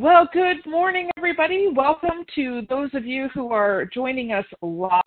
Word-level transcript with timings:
Well, 0.00 0.26
good 0.32 0.64
morning, 0.64 1.10
everybody. 1.18 1.68
Welcome 1.76 2.24
to 2.34 2.62
those 2.70 2.88
of 2.94 3.04
you 3.04 3.28
who 3.34 3.52
are 3.52 3.84
joining 3.84 4.32
us 4.32 4.46
live. 4.62 5.02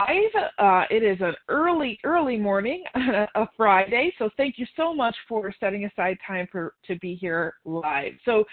Uh, 0.59 0.83
it 0.91 1.01
is 1.01 1.17
an 1.19 1.33
early, 1.49 1.97
early 2.03 2.37
morning, 2.37 2.83
a 2.95 3.47
Friday, 3.57 4.13
so 4.19 4.29
thank 4.37 4.59
you 4.59 4.67
so 4.77 4.93
much 4.93 5.15
for 5.27 5.51
setting 5.59 5.85
aside 5.85 6.19
time 6.27 6.47
for 6.51 6.75
to 6.85 6.95
be 6.99 7.15
here 7.15 7.55
live. 7.65 8.13
So, 8.23 8.43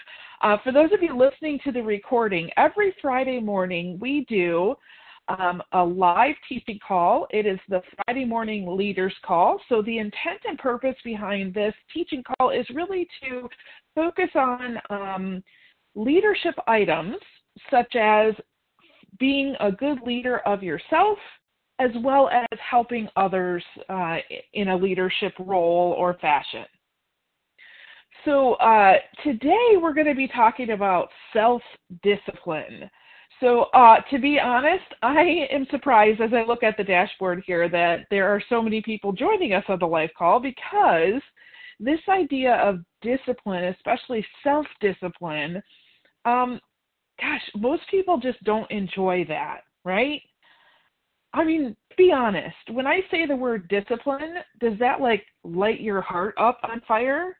uh, 0.41 0.57
for 0.63 0.71
those 0.71 0.91
of 0.91 1.03
you 1.03 1.15
listening 1.15 1.59
to 1.63 1.71
the 1.71 1.83
recording, 1.83 2.49
every 2.57 2.95
Friday 3.03 3.39
morning 3.39 3.99
we 4.01 4.25
do 4.27 4.73
um, 5.27 5.61
a 5.73 5.83
live 5.83 6.35
teaching 6.49 6.79
call. 6.87 7.27
It 7.29 7.45
is 7.45 7.59
the 7.69 7.83
Friday 8.03 8.25
morning 8.25 8.75
leaders 8.75 9.13
call. 9.23 9.61
So, 9.69 9.83
the 9.83 9.99
intent 9.99 10.41
and 10.45 10.57
purpose 10.57 10.95
behind 11.03 11.53
this 11.53 11.75
teaching 11.93 12.23
call 12.23 12.49
is 12.49 12.65
really 12.73 13.07
to 13.21 13.47
focus 13.93 14.29
on 14.33 14.79
um, 14.89 15.43
leadership 15.95 16.55
items 16.67 17.15
such 17.69 17.95
as 17.95 18.33
being 19.19 19.55
a 19.59 19.71
good 19.71 19.99
leader 20.05 20.39
of 20.39 20.63
yourself 20.63 21.17
as 21.79 21.91
well 22.03 22.29
as 22.29 22.59
helping 22.59 23.07
others 23.15 23.63
uh, 23.89 24.17
in 24.53 24.69
a 24.69 24.75
leadership 24.75 25.33
role 25.39 25.95
or 25.97 26.13
fashion. 26.15 26.65
So, 28.23 28.53
uh, 28.55 28.97
today 29.23 29.77
we're 29.81 29.93
going 29.93 30.07
to 30.07 30.15
be 30.15 30.27
talking 30.27 30.71
about 30.71 31.09
self 31.33 31.61
discipline. 32.03 32.89
So, 33.39 33.63
uh, 33.73 34.01
to 34.11 34.19
be 34.19 34.39
honest, 34.39 34.83
I 35.01 35.47
am 35.51 35.65
surprised 35.71 36.21
as 36.21 36.29
I 36.31 36.43
look 36.43 36.61
at 36.61 36.77
the 36.77 36.83
dashboard 36.83 37.41
here 37.47 37.67
that 37.69 38.01
there 38.11 38.27
are 38.27 38.43
so 38.47 38.61
many 38.61 38.81
people 38.81 39.11
joining 39.11 39.53
us 39.53 39.63
on 39.67 39.79
the 39.79 39.87
live 39.87 40.11
call 40.15 40.39
because 40.39 41.21
this 41.79 41.99
idea 42.07 42.55
of 42.57 42.85
discipline, 43.01 43.63
especially 43.63 44.23
self 44.43 44.67
discipline, 44.79 45.63
um, 46.25 46.59
gosh, 47.19 47.41
most 47.55 47.83
people 47.89 48.17
just 48.17 48.43
don't 48.43 48.69
enjoy 48.71 49.25
that, 49.27 49.61
right? 49.83 50.21
I 51.33 51.43
mean, 51.43 51.75
be 51.97 52.11
honest. 52.11 52.55
When 52.71 52.87
I 52.87 53.01
say 53.09 53.25
the 53.25 53.35
word 53.35 53.67
discipline, 53.67 54.35
does 54.59 54.77
that 54.79 55.01
like 55.01 55.25
light 55.43 55.81
your 55.81 56.01
heart 56.01 56.35
up 56.37 56.59
on 56.63 56.81
fire? 56.87 57.37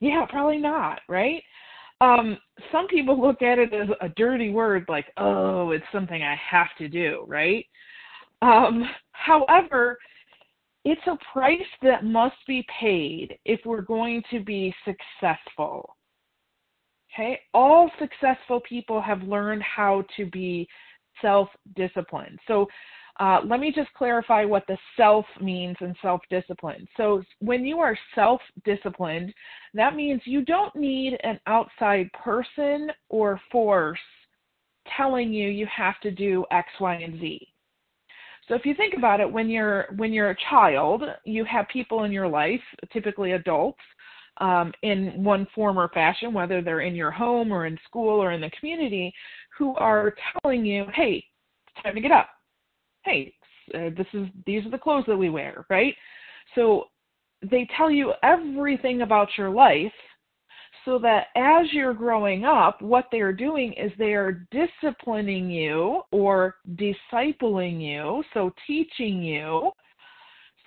Yeah, 0.00 0.26
probably 0.28 0.58
not, 0.58 1.00
right? 1.08 1.42
Um, 2.00 2.38
some 2.72 2.86
people 2.88 3.20
look 3.26 3.42
at 3.42 3.58
it 3.58 3.72
as 3.72 3.88
a 4.00 4.08
dirty 4.10 4.50
word, 4.50 4.84
like, 4.88 5.06
oh, 5.16 5.70
it's 5.70 5.84
something 5.92 6.22
I 6.22 6.36
have 6.50 6.68
to 6.78 6.88
do, 6.88 7.24
right? 7.26 7.64
Um, 8.42 8.84
however, 9.12 9.98
it's 10.84 11.06
a 11.06 11.18
price 11.32 11.60
that 11.82 12.04
must 12.04 12.36
be 12.46 12.66
paid 12.80 13.38
if 13.44 13.60
we're 13.64 13.80
going 13.80 14.22
to 14.30 14.40
be 14.44 14.74
successful. 14.84 15.96
Okay, 17.14 17.38
all 17.52 17.90
successful 18.00 18.60
people 18.60 19.00
have 19.00 19.22
learned 19.22 19.62
how 19.62 20.04
to 20.16 20.26
be 20.26 20.68
self 21.22 21.48
disciplined. 21.76 22.40
So, 22.48 22.66
uh, 23.20 23.40
let 23.44 23.60
me 23.60 23.70
just 23.70 23.92
clarify 23.94 24.44
what 24.44 24.66
the 24.66 24.76
self 24.96 25.24
means 25.40 25.76
in 25.80 25.94
self 26.02 26.20
discipline. 26.28 26.88
So, 26.96 27.22
when 27.38 27.64
you 27.64 27.78
are 27.78 27.96
self 28.16 28.40
disciplined, 28.64 29.32
that 29.74 29.94
means 29.94 30.22
you 30.24 30.44
don't 30.44 30.74
need 30.74 31.16
an 31.22 31.38
outside 31.46 32.10
person 32.12 32.90
or 33.08 33.40
force 33.52 34.00
telling 34.96 35.32
you 35.32 35.48
you 35.48 35.66
have 35.74 36.00
to 36.00 36.10
do 36.10 36.44
X, 36.50 36.68
Y, 36.80 36.94
and 36.96 37.20
Z. 37.20 37.48
So 38.48 38.54
if 38.54 38.66
you 38.66 38.74
think 38.74 38.94
about 38.94 39.20
it, 39.20 39.30
when 39.30 39.48
you're 39.48 39.86
when 39.96 40.12
you're 40.12 40.30
a 40.30 40.36
child, 40.50 41.02
you 41.24 41.44
have 41.44 41.66
people 41.68 42.04
in 42.04 42.12
your 42.12 42.28
life, 42.28 42.60
typically 42.92 43.32
adults, 43.32 43.80
um, 44.38 44.72
in 44.82 45.22
one 45.22 45.46
form 45.54 45.78
or 45.78 45.88
fashion, 45.88 46.32
whether 46.32 46.60
they're 46.60 46.80
in 46.80 46.94
your 46.94 47.10
home 47.10 47.52
or 47.52 47.66
in 47.66 47.78
school 47.86 48.22
or 48.22 48.32
in 48.32 48.40
the 48.40 48.50
community, 48.58 49.12
who 49.56 49.74
are 49.76 50.14
telling 50.42 50.64
you, 50.64 50.86
"Hey, 50.94 51.24
it's 51.66 51.82
time 51.82 51.94
to 51.94 52.00
get 52.00 52.12
up. 52.12 52.28
Hey, 53.04 53.34
uh, 53.74 53.90
this 53.96 54.06
is 54.12 54.28
these 54.46 54.66
are 54.66 54.70
the 54.70 54.78
clothes 54.78 55.04
that 55.06 55.16
we 55.16 55.30
wear, 55.30 55.66
right?" 55.70 55.94
So 56.54 56.88
they 57.42 57.68
tell 57.76 57.90
you 57.90 58.12
everything 58.22 59.02
about 59.02 59.28
your 59.36 59.50
life 59.50 59.92
so 60.84 60.98
that 60.98 61.28
as 61.36 61.72
you're 61.72 61.94
growing 61.94 62.44
up, 62.44 62.80
what 62.82 63.06
they 63.10 63.20
are 63.20 63.32
doing 63.32 63.72
is 63.74 63.90
they 63.98 64.12
are 64.14 64.46
disciplining 64.50 65.50
you 65.50 66.02
or 66.10 66.56
discipling 66.74 67.80
you, 67.80 68.22
so 68.34 68.52
teaching 68.66 69.22
you, 69.22 69.70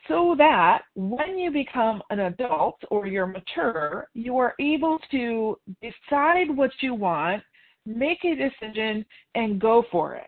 so 0.07 0.35
that 0.37 0.83
when 0.95 1.37
you 1.37 1.51
become 1.51 2.01
an 2.09 2.19
adult 2.21 2.79
or 2.89 3.07
you're 3.07 3.27
mature, 3.27 4.07
you 4.13 4.37
are 4.37 4.53
able 4.59 4.99
to 5.11 5.57
decide 5.81 6.55
what 6.55 6.71
you 6.81 6.93
want, 6.93 7.43
make 7.85 8.23
a 8.23 8.35
decision, 8.35 9.05
and 9.35 9.59
go 9.59 9.83
for 9.91 10.15
it. 10.15 10.27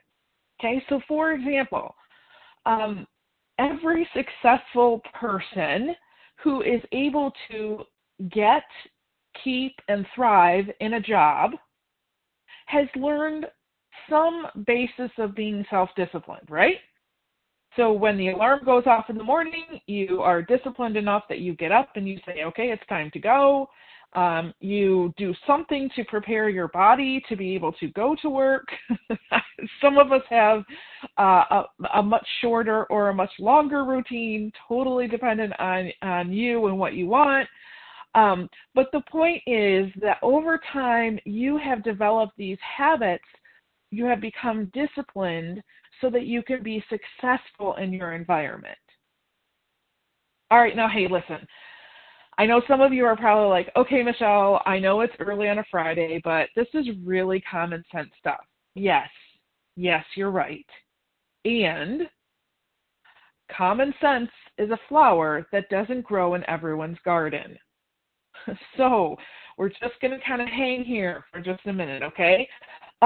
Okay, 0.60 0.84
so 0.90 1.00
for 1.08 1.32
example, 1.32 1.96
um, 2.66 3.08
every 3.58 4.08
successful 4.14 5.02
person 5.14 5.96
who 6.44 6.62
is 6.62 6.82
able 6.92 7.32
to 7.50 7.84
get 8.32 8.64
keep, 9.44 9.74
and 9.88 10.06
thrive 10.16 10.66
in 10.80 10.96
a 10.96 11.00
job 11.00 11.52
has 12.66 12.88
learned 12.96 13.46
some 14.10 14.48
basis 14.66 15.12
of 15.18 15.36
being 15.36 15.66
self 15.70 15.90
disciplined, 15.96 16.48
right? 16.50 16.78
So 17.76 17.92
when 17.94 18.18
the 18.18 18.30
alarm 18.30 18.62
goes 18.66 18.84
off 18.88 19.10
in 19.10 19.18
the 19.18 19.24
morning, 19.24 19.66
you 19.86 20.22
are 20.22 20.42
disciplined 20.42 20.98
enough 20.98 21.24
that 21.30 21.40
you 21.40 21.54
get 21.56 21.72
up 21.72 21.90
and 21.96 22.08
you 22.08 22.18
say, 22.26 22.44
okay, 22.44 22.72
it's 22.72 22.86
time 22.88 23.12
to 23.12 23.20
go. 23.20 23.70
Um, 24.14 24.56
you 24.60 25.14
do 25.18 25.36
something 25.46 25.88
to 25.96 26.04
prepare 26.06 26.50
your 26.50 26.68
body 26.70 27.22
to 27.30 27.36
be 27.36 27.54
able 27.54 27.74
to 27.74 27.90
go 27.90 28.16
to 28.24 28.30
work. 28.30 28.68
Some 29.82 30.00
of 30.00 30.12
us 30.12 30.24
have 30.32 30.64
uh, 31.20 31.44
a, 31.52 31.66
a, 31.94 32.02
much 32.02 32.26
shorter 32.42 32.86
or 32.86 33.10
a 33.10 33.14
much 33.14 33.30
longer 33.38 33.86
routine, 33.86 34.52
totally 34.68 35.08
dependent 35.08 35.54
on, 35.60 35.92
on 36.02 36.34
you 36.34 36.66
and 36.66 36.80
what 36.80 36.96
you 36.96 37.06
want. 37.06 37.48
Um, 38.16 38.50
but 38.74 38.88
the 38.92 39.02
point 39.12 39.44
is 39.46 39.92
that 40.02 40.18
over 40.24 40.60
time, 40.74 41.20
you 41.26 41.58
have 41.58 41.84
developed 41.84 42.34
these 42.36 42.58
habits, 42.78 43.24
you 43.92 44.06
have 44.06 44.22
become 44.22 44.72
disciplined 44.74 45.62
so 46.02 46.10
that 46.10 46.26
you 46.26 46.44
can 46.44 46.64
be 46.64 46.84
successful 46.90 47.76
in 47.76 47.94
your 47.94 48.14
environment. 48.14 48.78
All 50.52 50.60
right, 50.60 50.76
now, 50.76 50.90
hey, 50.90 51.08
listen. 51.10 51.46
I 52.38 52.46
know 52.46 52.62
some 52.68 52.80
of 52.80 52.94
you 52.94 53.06
are 53.06 53.18
probably 53.18 53.50
like, 53.50 53.70
okay, 53.76 54.02
Michelle, 54.02 54.62
I 54.66 54.80
know 54.80 55.02
it's 55.02 55.14
early 55.20 55.50
on 55.50 55.60
a 55.60 55.66
Friday, 55.70 56.22
but 56.24 56.48
this 56.56 56.68
is 56.74 56.88
really 57.04 57.42
common 57.42 57.84
sense 57.92 58.10
stuff. 58.18 58.40
Yes, 58.76 59.10
yes, 59.76 60.06
you're 60.16 60.32
right. 60.32 60.66
And 61.44 62.04
common 63.56 63.94
sense 64.00 64.30
is 64.58 64.70
a 64.72 64.80
flower 64.88 65.48
that 65.52 65.70
doesn't 65.70 66.06
grow 66.06 66.36
in 66.36 66.50
everyone's 66.50 66.98
garden. 67.04 67.58
so 68.78 69.18
we're 69.58 69.70
just 69.70 70.00
going 70.02 70.18
to 70.18 70.26
kind 70.26 70.42
of 70.42 70.48
hang 70.48 70.86
here 70.86 71.26
for 71.32 71.42
just 71.42 71.66
a 71.66 71.74
minute, 71.74 72.04
okay? 72.04 72.48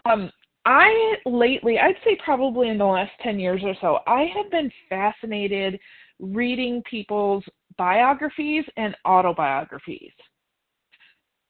Um, 0.06 0.32
I 0.66 1.16
lately, 1.26 1.78
I'd 1.80 1.96
say 2.06 2.18
probably 2.24 2.70
in 2.70 2.78
the 2.78 2.86
last 2.86 3.12
10 3.22 3.40
years 3.40 3.62
or 3.64 3.76
so, 3.82 4.00
I 4.08 4.28
have 4.36 4.50
been 4.50 4.72
fascinated 4.88 5.80
reading 6.20 6.82
people's 6.90 7.44
biographies 7.78 8.64
and 8.78 8.96
autobiographies. 9.06 10.14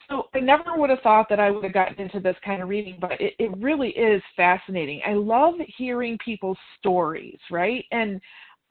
So 0.10 0.24
I 0.34 0.40
never 0.40 0.76
would 0.76 0.90
have 0.90 1.02
thought 1.02 1.28
that 1.30 1.40
I 1.40 1.50
would 1.50 1.64
have 1.64 1.74
gotten 1.74 2.00
into 2.00 2.20
this 2.20 2.36
kind 2.44 2.62
of 2.62 2.70
reading, 2.70 2.98
but 3.00 3.20
it, 3.22 3.36
it 3.40 3.56
really 3.58 3.90
is 3.90 4.22
fascinating. 4.36 5.02
I 5.06 5.14
love 5.14 5.56
hearing 5.78 6.18
people's 6.24 6.58
stories, 6.80 7.40
right? 7.50 7.86
And 7.92 8.20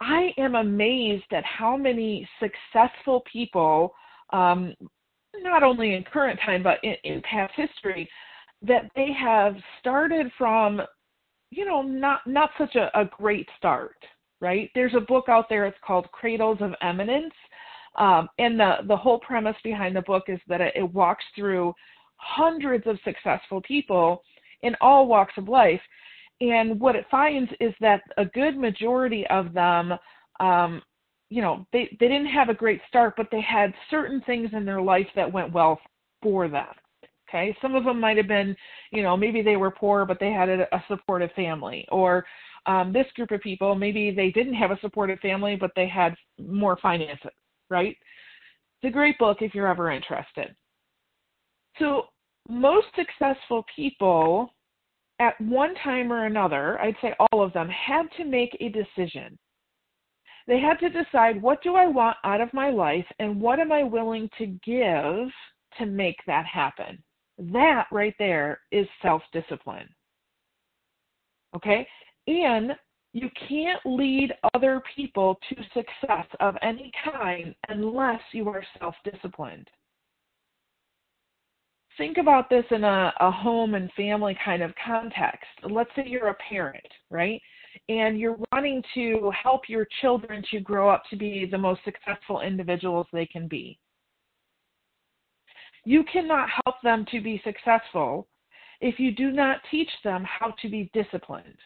I 0.01 0.33
am 0.37 0.57
amazed 0.57 1.33
at 1.33 1.45
how 1.45 1.77
many 1.77 2.29
successful 2.41 3.23
people 3.33 3.95
um, 4.33 4.75
not 5.43 5.63
only 5.63 5.95
in 5.95 6.05
current 6.05 6.39
time 6.45 6.63
but 6.63 6.79
in, 6.83 6.95
in 7.05 7.23
past 7.23 7.53
history 7.57 8.09
that 8.63 8.91
they 8.95 9.09
have 9.13 9.57
started 9.81 10.31
from 10.39 10.81
you 11.51 11.65
know 11.65 11.83
not 11.83 12.21
not 12.27 12.51
such 12.59 12.77
a, 12.77 12.91
a 12.99 13.05
great 13.05 13.49
start 13.59 13.97
right? 14.43 14.71
There's 14.75 14.95
a 14.95 15.01
book 15.01 15.27
out 15.29 15.49
there 15.49 15.67
it's 15.67 15.79
called 15.87 16.11
cradles 16.11 16.59
of 16.61 16.73
eminence 16.83 17.33
um, 17.97 18.29
and 18.39 18.59
the 18.59 18.77
the 18.89 18.97
whole 18.97 19.21
premise 19.21 19.57
behind 19.63 19.97
the 19.97 20.03
book 20.03 20.25
is 20.29 20.41
that 20.49 20.61
it, 20.61 20.73
it 20.77 20.93
walks 20.93 21.25
through 21.35 21.73
hundreds 22.17 22.87
of 22.87 22.99
successful 23.05 23.63
people 23.63 24.23
in 24.63 24.75
all 24.81 25.07
walks 25.07 25.35
of 25.37 25.49
life 25.49 25.81
and 26.41 26.79
what 26.81 26.97
it 26.97 27.07
finds 27.11 27.51
is 27.61 27.73
that 27.81 28.03
a 28.17 28.25
good 28.25 28.57
majority 28.57 29.27
of 29.29 29.53
them 29.53 29.93
um, 30.41 30.83
you 31.31 31.43
know 31.43 31.67
they 31.73 31.89
they 32.01 32.09
didn't 32.09 32.27
have 32.27 32.49
a 32.49 32.55
great 32.55 32.81
start 32.89 33.15
but 33.17 33.29
they 33.31 33.41
had 33.41 33.73
certain 33.91 34.21
things 34.23 34.51
in 34.53 34.65
their 34.65 34.81
life 34.81 35.07
that 35.15 35.33
went 35.33 35.53
well 35.53 35.79
for 36.23 36.49
them 36.49 36.67
okay 37.33 37.57
some 37.63 37.75
of 37.75 37.85
them 37.85 38.01
might 38.01 38.17
have 38.17 38.29
been 38.29 38.55
you 38.91 39.03
know 39.03 39.17
maybe 39.17 39.43
they 39.43 39.57
were 39.57 39.71
poor 39.71 40.05
but 40.05 40.19
they 40.21 40.31
had 40.31 40.49
a, 40.49 40.75
a 40.75 40.85
supportive 40.89 41.31
family 41.33 41.87
or 41.91 42.25
um, 42.67 42.93
this 42.93 43.07
group 43.17 43.31
of 43.31 43.41
people 43.41 43.75
maybe 43.75 44.11
they 44.11 44.31
didn't 44.31 44.55
have 44.55 44.71
a 44.71 44.79
supportive 44.81 45.19
family 45.21 45.57
but 45.57 45.71
they 45.75 45.89
had 45.89 46.15
more 46.39 46.77
finances 46.81 47.31
right 47.71 47.97
it's 48.83 48.89
a 48.89 48.93
great 48.93 49.19
book 49.19 49.39
if 49.41 49.55
you're 49.55 49.69
ever 49.69 49.91
interested 49.91 50.55
so 51.79 52.05
most 52.49 52.87
successful 52.97 53.65
people 53.75 54.53
at 55.23 55.41
one 55.41 55.75
time 55.85 56.13
or 56.13 56.27
another, 56.27 56.81
I'd 56.81 56.97
say 57.01 57.15
all 57.21 57.43
of 57.43 57.53
them, 57.53 57.69
had 57.69 58.07
to 58.17 58.25
make 58.25 58.57
a 58.61 58.69
decision. 58.69 59.39
They 60.49 60.59
had 60.59 60.81
to 60.81 60.91
decide 60.91 61.41
what 61.41 61.63
do 61.63 61.77
I 61.77 61.87
want 61.87 62.17
out 62.25 62.41
of 62.41 62.53
my 62.53 62.71
life 62.71 63.07
and 63.21 63.41
what 63.41 63.61
am 63.61 63.71
I 63.71 63.85
willing 63.85 64.29
to 64.39 64.47
give 64.47 65.31
to 65.79 65.87
make 65.87 66.17
that 66.27 66.45
happen. 66.47 67.03
That 67.39 67.87
right 67.91 68.15
there 68.19 68.61
is 68.71 68.87
self 69.01 69.23
discipline. 69.33 69.89
Okay? 71.55 71.87
And 72.27 72.73
you 73.13 73.29
can't 73.49 73.81
lead 73.85 74.33
other 74.55 74.83
people 74.97 75.39
to 75.49 75.57
success 75.75 76.27
of 76.41 76.57
any 76.63 76.91
kind 77.05 77.55
unless 77.69 78.21
you 78.33 78.49
are 78.49 78.65
self 78.79 78.95
disciplined. 79.05 79.69
Think 81.99 82.17
about 82.17 82.49
this 82.49 82.65
in 82.71 82.85
a, 82.85 83.13
a 83.21 83.31
home 83.31 83.75
and 83.75 83.93
family 83.93 84.37
kind 84.43 84.63
of 84.63 84.73
context. 84.85 85.47
Let's 85.69 85.91
say 85.95 86.05
you're 86.07 86.29
a 86.29 86.37
parent, 86.49 86.87
right? 87.11 87.41
And 87.91 88.19
you're 88.19 88.39
wanting 88.51 88.83
to 88.95 89.31
help 89.43 89.69
your 89.69 89.87
children 90.01 90.43
to 90.51 90.61
grow 90.61 90.89
up 90.89 91.03
to 91.11 91.17
be 91.17 91.47
the 91.51 91.59
most 91.59 91.81
successful 91.85 92.41
individuals 92.41 93.07
they 93.13 93.27
can 93.27 93.47
be. 93.47 93.79
You 95.85 96.05
cannot 96.05 96.49
help 96.65 96.77
them 96.83 97.05
to 97.11 97.21
be 97.21 97.41
successful 97.45 98.29
if 98.81 98.99
you 98.99 99.13
do 99.13 99.31
not 99.31 99.61
teach 99.71 99.91
them 100.05 100.25
how 100.25 100.55
to 100.63 100.69
be 100.69 100.91
disciplined. 100.93 101.57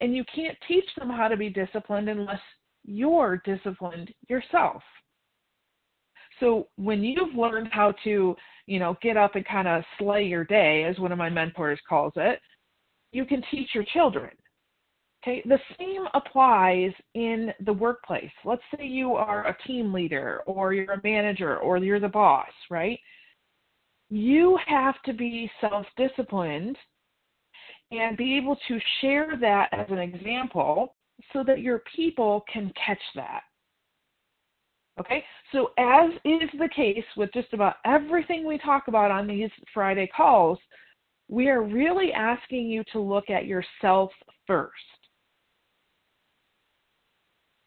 And 0.00 0.14
you 0.14 0.24
can't 0.34 0.56
teach 0.66 0.88
them 0.96 1.08
how 1.08 1.28
to 1.28 1.36
be 1.36 1.48
disciplined 1.48 2.08
unless 2.08 2.40
you're 2.84 3.42
disciplined 3.44 4.12
yourself. 4.28 4.82
So 6.40 6.68
when 6.76 7.02
you've 7.04 7.34
learned 7.34 7.68
how 7.70 7.94
to, 8.04 8.36
you 8.66 8.78
know, 8.78 8.96
get 9.02 9.16
up 9.16 9.36
and 9.36 9.46
kind 9.46 9.68
of 9.68 9.84
slay 9.98 10.24
your 10.24 10.44
day, 10.44 10.84
as 10.84 10.98
one 10.98 11.12
of 11.12 11.18
my 11.18 11.30
mentors 11.30 11.78
calls 11.88 12.12
it, 12.16 12.40
you 13.12 13.24
can 13.24 13.42
teach 13.50 13.70
your 13.74 13.84
children. 13.92 14.30
Okay, 15.22 15.42
the 15.46 15.60
same 15.78 16.06
applies 16.12 16.92
in 17.14 17.50
the 17.64 17.72
workplace. 17.72 18.30
Let's 18.44 18.62
say 18.76 18.86
you 18.86 19.14
are 19.14 19.46
a 19.46 19.56
team 19.66 19.92
leader 19.92 20.42
or 20.44 20.74
you're 20.74 20.92
a 20.92 21.00
manager 21.02 21.56
or 21.58 21.78
you're 21.78 22.00
the 22.00 22.08
boss, 22.08 22.50
right? 22.68 22.98
You 24.10 24.58
have 24.66 25.00
to 25.06 25.12
be 25.12 25.50
self 25.60 25.86
disciplined 25.96 26.76
and 27.90 28.16
be 28.16 28.36
able 28.36 28.56
to 28.68 28.78
share 29.00 29.36
that 29.40 29.68
as 29.72 29.86
an 29.90 29.98
example 29.98 30.94
so 31.32 31.42
that 31.44 31.60
your 31.60 31.82
people 31.94 32.44
can 32.52 32.72
catch 32.84 32.98
that. 33.14 33.42
Okay, 35.00 35.24
so 35.50 35.72
as 35.76 36.10
is 36.24 36.48
the 36.58 36.68
case 36.74 37.04
with 37.16 37.32
just 37.32 37.52
about 37.52 37.76
everything 37.84 38.46
we 38.46 38.58
talk 38.58 38.84
about 38.86 39.10
on 39.10 39.26
these 39.26 39.50
Friday 39.72 40.08
calls, 40.16 40.58
we 41.28 41.48
are 41.48 41.62
really 41.62 42.12
asking 42.12 42.66
you 42.66 42.84
to 42.92 43.00
look 43.00 43.28
at 43.28 43.46
yourself 43.46 44.10
first. 44.46 44.72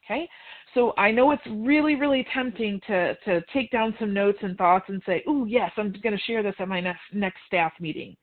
Okay, 0.05 0.29
so 0.77 0.93
I 0.97 1.09
know 1.09 1.31
it's 1.31 1.41
really, 1.49 1.95
really 1.95 2.25
tempting 2.33 2.79
to, 2.87 3.15
to 3.25 3.41
take 3.51 3.71
down 3.71 3.95
some 3.99 4.13
notes 4.13 4.37
and 4.41 4.55
thoughts 4.57 4.85
and 4.89 5.01
say, 5.05 5.23
oh, 5.27 5.45
yes, 5.45 5.71
I'm 5.77 5.91
going 6.03 6.15
to 6.15 6.23
share 6.23 6.43
this 6.43 6.55
at 6.59 6.67
my 6.67 6.79
next, 6.79 7.01
next 7.13 7.39
staff 7.47 7.73
meeting 7.79 8.15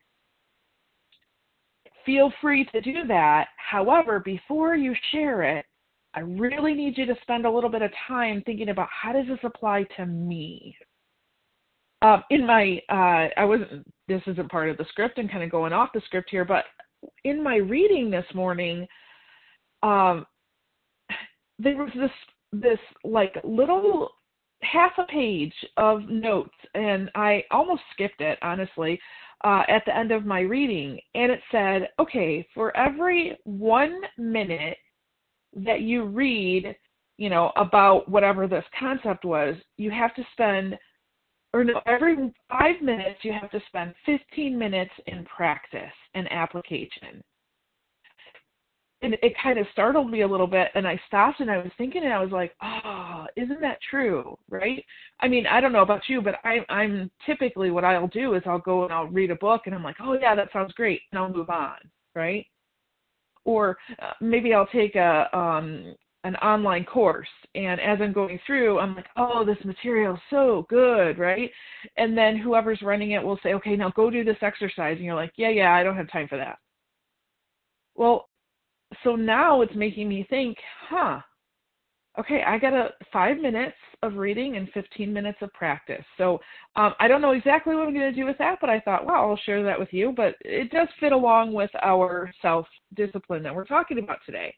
feel 2.05 2.31
free 2.41 2.65
to 2.65 2.81
do 2.81 3.05
that. 3.07 3.47
However, 3.57 4.19
before 4.19 4.75
you 4.75 4.93
share 5.11 5.43
it, 5.43 5.65
I 6.13 6.21
really 6.21 6.73
need 6.73 6.97
you 6.97 7.05
to 7.07 7.15
spend 7.21 7.45
a 7.45 7.51
little 7.51 7.69
bit 7.69 7.81
of 7.81 7.91
time 8.07 8.41
thinking 8.45 8.69
about 8.69 8.87
how 8.89 9.11
does 9.11 9.27
this 9.27 9.39
apply 9.43 9.85
to 9.97 10.05
me. 10.05 10.77
Um, 12.01 12.23
in 12.29 12.45
my, 12.45 12.79
uh, 12.89 13.29
I 13.37 13.45
wasn't. 13.45 13.85
This 14.07 14.21
isn't 14.27 14.51
part 14.51 14.69
of 14.69 14.77
the 14.77 14.85
script, 14.89 15.17
and 15.17 15.29
kind 15.29 15.43
of 15.43 15.49
going 15.49 15.73
off 15.73 15.89
the 15.93 16.01
script 16.05 16.29
here, 16.29 16.45
but 16.45 16.65
in 17.23 17.43
my 17.43 17.55
reading 17.55 18.11
this 18.11 18.25
morning, 18.35 18.85
um, 19.81 20.25
there 21.59 21.75
was 21.75 21.91
this 21.95 22.11
this 22.51 22.79
like 23.03 23.35
little 23.43 24.09
half 24.61 24.91
a 24.97 25.05
page 25.05 25.53
of 25.77 26.07
notes, 26.09 26.55
and 26.73 27.09
I 27.15 27.43
almost 27.51 27.81
skipped 27.93 28.21
it 28.21 28.39
honestly 28.41 28.99
uh, 29.43 29.63
at 29.67 29.83
the 29.85 29.95
end 29.95 30.11
of 30.11 30.25
my 30.25 30.41
reading, 30.41 30.99
and 31.13 31.31
it 31.31 31.39
said, 31.51 31.89
okay, 31.99 32.47
for 32.53 32.75
every 32.75 33.37
one 33.43 34.01
minute 34.17 34.77
that 35.55 35.81
you 35.81 36.03
read, 36.03 36.75
you 37.17 37.29
know, 37.29 37.51
about 37.55 38.09
whatever 38.09 38.47
this 38.47 38.65
concept 38.79 39.23
was, 39.23 39.55
you 39.77 39.91
have 39.91 40.15
to 40.15 40.23
spend, 40.33 40.77
or 41.53 41.63
no, 41.63 41.79
every 41.85 42.33
five 42.49 42.81
minutes 42.81 43.19
you 43.23 43.33
have 43.39 43.51
to 43.51 43.61
spend 43.67 43.93
15 44.05 44.57
minutes 44.57 44.91
in 45.07 45.25
practice 45.25 45.93
and 46.13 46.31
application 46.31 47.23
and 49.01 49.15
it 49.21 49.33
kind 49.41 49.59
of 49.59 49.67
startled 49.71 50.09
me 50.09 50.21
a 50.21 50.27
little 50.27 50.47
bit 50.47 50.69
and 50.75 50.87
i 50.87 50.99
stopped 51.07 51.39
and 51.39 51.51
i 51.51 51.57
was 51.57 51.71
thinking 51.77 52.03
and 52.03 52.13
i 52.13 52.21
was 52.21 52.31
like 52.31 52.53
oh 52.63 53.25
isn't 53.35 53.61
that 53.61 53.77
true? 53.89 54.37
Right? 54.49 54.83
I 55.19 55.27
mean 55.27 55.45
i 55.47 55.59
don't 55.59 55.73
know 55.73 55.81
about 55.81 56.07
you 56.07 56.21
but 56.21 56.35
i 56.43 56.59
i'm 56.69 57.11
typically 57.25 57.71
what 57.71 57.83
i'll 57.83 58.07
do 58.07 58.33
is 58.35 58.43
i'll 58.45 58.59
go 58.59 58.83
and 58.83 58.93
i'll 58.93 59.07
read 59.07 59.31
a 59.31 59.35
book 59.35 59.63
and 59.65 59.75
i'm 59.75 59.83
like 59.83 59.97
oh 60.01 60.17
yeah 60.19 60.35
that 60.35 60.49
sounds 60.53 60.73
great 60.73 61.01
and 61.11 61.19
i'll 61.19 61.31
move 61.31 61.49
on 61.49 61.77
right? 62.15 62.45
Or 63.43 63.77
uh, 64.01 64.13
maybe 64.21 64.53
i'll 64.53 64.67
take 64.67 64.95
a 64.95 65.27
um 65.37 65.95
an 66.23 66.35
online 66.37 66.85
course 66.85 67.27
and 67.53 67.79
as 67.81 67.99
i'm 68.01 68.13
going 68.13 68.39
through 68.47 68.79
i'm 68.79 68.95
like 68.95 69.05
oh 69.17 69.45
this 69.45 69.63
material 69.65 70.15
is 70.15 70.21
so 70.29 70.65
good 70.69 71.19
right? 71.19 71.51
And 71.97 72.17
then 72.17 72.37
whoever's 72.37 72.81
running 72.81 73.11
it 73.11 73.23
will 73.23 73.39
say 73.43 73.53
okay 73.55 73.75
now 73.75 73.91
go 73.91 74.09
do 74.09 74.23
this 74.23 74.37
exercise 74.41 74.95
and 74.95 75.05
you're 75.05 75.15
like 75.15 75.33
yeah 75.35 75.49
yeah 75.49 75.73
i 75.73 75.83
don't 75.83 75.97
have 75.97 76.11
time 76.11 76.27
for 76.27 76.37
that. 76.37 76.57
Well 77.95 78.27
so 79.05 79.15
now 79.15 79.61
it's 79.61 79.75
making 79.75 80.09
me 80.09 80.25
think, 80.29 80.57
huh, 80.89 81.21
okay, 82.19 82.41
I 82.45 82.57
got 82.57 82.73
a 82.73 82.89
five 83.13 83.37
minutes 83.37 83.77
of 84.03 84.15
reading 84.15 84.57
and 84.57 84.67
15 84.73 85.13
minutes 85.13 85.37
of 85.41 85.53
practice. 85.53 86.03
So 86.17 86.39
um, 86.75 86.93
I 86.99 87.07
don't 87.07 87.21
know 87.21 87.31
exactly 87.31 87.75
what 87.75 87.87
I'm 87.87 87.93
going 87.93 88.11
to 88.11 88.19
do 88.19 88.25
with 88.25 88.37
that, 88.39 88.57
but 88.59 88.69
I 88.69 88.79
thought, 88.79 89.05
well, 89.05 89.15
I'll 89.15 89.39
share 89.45 89.63
that 89.63 89.79
with 89.79 89.93
you. 89.93 90.11
But 90.15 90.35
it 90.41 90.71
does 90.71 90.87
fit 90.99 91.11
along 91.11 91.53
with 91.53 91.69
our 91.83 92.31
self 92.41 92.65
discipline 92.95 93.43
that 93.43 93.55
we're 93.55 93.63
talking 93.63 93.99
about 93.99 94.17
today. 94.25 94.53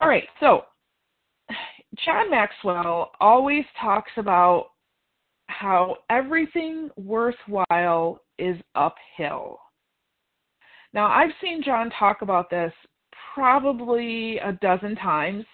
All 0.00 0.08
right, 0.08 0.28
so 0.40 0.64
John 2.04 2.30
Maxwell 2.30 3.12
always 3.20 3.64
talks 3.80 4.10
about 4.18 4.66
how 5.46 5.96
everything 6.10 6.90
worthwhile 6.96 8.20
is 8.38 8.56
uphill. 8.74 9.58
Now, 10.94 11.08
I've 11.08 11.32
seen 11.42 11.60
John 11.62 11.90
talk 11.98 12.22
about 12.22 12.48
this 12.48 12.72
probably 13.34 14.38
a 14.38 14.52
dozen 14.52 14.94
times. 14.94 15.44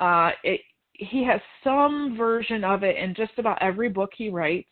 Uh, 0.00 0.30
it, 0.42 0.60
he 0.94 1.24
has 1.24 1.40
some 1.62 2.16
version 2.18 2.64
of 2.64 2.82
it 2.82 2.96
in 2.96 3.14
just 3.14 3.32
about 3.38 3.62
every 3.62 3.88
book 3.88 4.10
he 4.16 4.30
writes. 4.30 4.68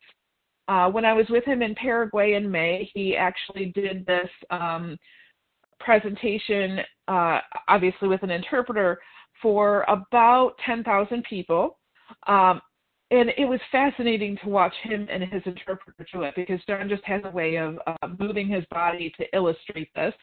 Uh, 0.67 0.91
when 0.91 1.05
I 1.05 1.13
was 1.13 1.27
with 1.31 1.45
him 1.45 1.63
in 1.63 1.75
Paraguay 1.77 2.35
in 2.35 2.51
May, 2.51 2.91
he 2.93 3.17
actually 3.17 3.67
did 3.75 4.05
this 4.07 4.29
um, 4.51 4.99
presentation, 5.79 6.81
uh, 7.07 7.39
obviously 7.69 8.09
with 8.09 8.25
an 8.25 8.31
interpreter, 8.31 8.99
for 9.41 9.85
about 9.89 10.55
10,000 10.67 11.23
people. 11.31 11.79
Um, 12.27 12.61
and 13.11 13.31
it 13.39 13.47
was 13.47 13.61
fascinating 13.73 14.37
to 14.43 14.49
watch 14.49 14.75
him 14.83 15.09
and 15.11 15.23
his 15.23 15.43
interpreter 15.47 16.07
do 16.13 16.23
it 16.23 16.35
because 16.37 16.61
John 16.69 16.89
just 16.89 17.05
has 17.05 17.23
a 17.25 17.31
way 17.31 17.57
of 17.57 17.79
uh, 17.87 18.09
moving 18.19 18.49
his 18.49 18.65
body 18.71 19.13
to 19.19 19.25
illustrate 19.35 19.89
this. 19.95 20.15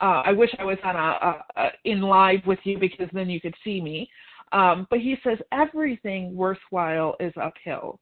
Uh, 0.00 0.22
I 0.24 0.32
wish 0.32 0.50
I 0.58 0.64
was 0.64 0.78
on 0.82 0.96
a, 0.96 0.98
a, 0.98 1.44
a, 1.56 1.68
in 1.84 2.00
live 2.00 2.40
with 2.46 2.60
you 2.64 2.78
because 2.78 3.08
then 3.12 3.28
you 3.28 3.40
could 3.40 3.54
see 3.62 3.80
me. 3.80 4.08
Um, 4.52 4.86
but 4.90 5.00
he 5.00 5.16
says 5.24 5.38
everything 5.50 6.34
worthwhile 6.34 7.16
is 7.20 7.32
uphill. 7.40 8.00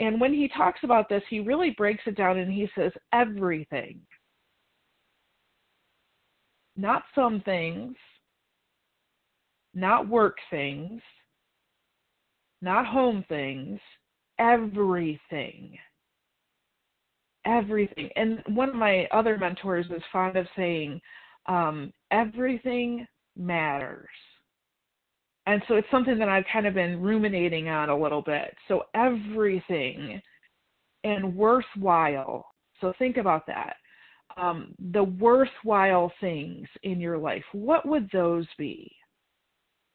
And 0.00 0.20
when 0.20 0.32
he 0.32 0.48
talks 0.48 0.80
about 0.82 1.08
this, 1.08 1.22
he 1.28 1.40
really 1.40 1.70
breaks 1.70 2.02
it 2.06 2.16
down 2.16 2.38
and 2.38 2.50
he 2.50 2.68
says 2.76 2.92
everything. 3.12 4.00
Not 6.76 7.02
some 7.14 7.42
things, 7.42 7.94
not 9.74 10.08
work 10.08 10.38
things, 10.50 11.02
not 12.62 12.86
home 12.86 13.24
things, 13.28 13.78
everything. 14.38 15.76
Everything. 17.44 18.08
And 18.14 18.42
one 18.46 18.68
of 18.68 18.76
my 18.76 19.06
other 19.12 19.36
mentors 19.36 19.86
is 19.86 20.02
fond 20.12 20.36
of 20.36 20.46
saying, 20.56 21.00
um, 21.46 21.92
everything 22.12 23.06
matters. 23.36 24.08
And 25.46 25.60
so 25.66 25.74
it's 25.74 25.90
something 25.90 26.18
that 26.18 26.28
I've 26.28 26.44
kind 26.52 26.66
of 26.66 26.74
been 26.74 27.02
ruminating 27.02 27.68
on 27.68 27.88
a 27.88 27.98
little 27.98 28.22
bit. 28.22 28.54
So 28.68 28.84
everything 28.94 30.22
and 31.02 31.34
worthwhile. 31.34 32.46
So 32.80 32.92
think 32.98 33.16
about 33.16 33.46
that. 33.48 33.74
Um, 34.36 34.74
the 34.92 35.02
worthwhile 35.02 36.12
things 36.20 36.66
in 36.84 37.00
your 37.00 37.18
life, 37.18 37.44
what 37.52 37.86
would 37.86 38.08
those 38.12 38.46
be? 38.56 38.90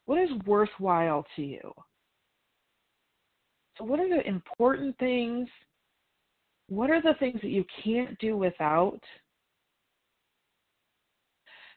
What 0.06 0.22
is 0.22 0.30
worthwhile 0.46 1.26
to 1.38 1.42
you? 1.42 1.74
So, 3.78 3.84
what 3.86 4.00
are 4.00 4.10
the 4.10 4.28
important 4.28 4.98
things 4.98 5.48
what 6.70 6.90
are 6.90 7.02
the 7.02 7.16
things 7.20 7.40
that 7.42 7.50
you 7.50 7.66
can't 7.84 8.18
do 8.20 8.36
without? 8.38 9.00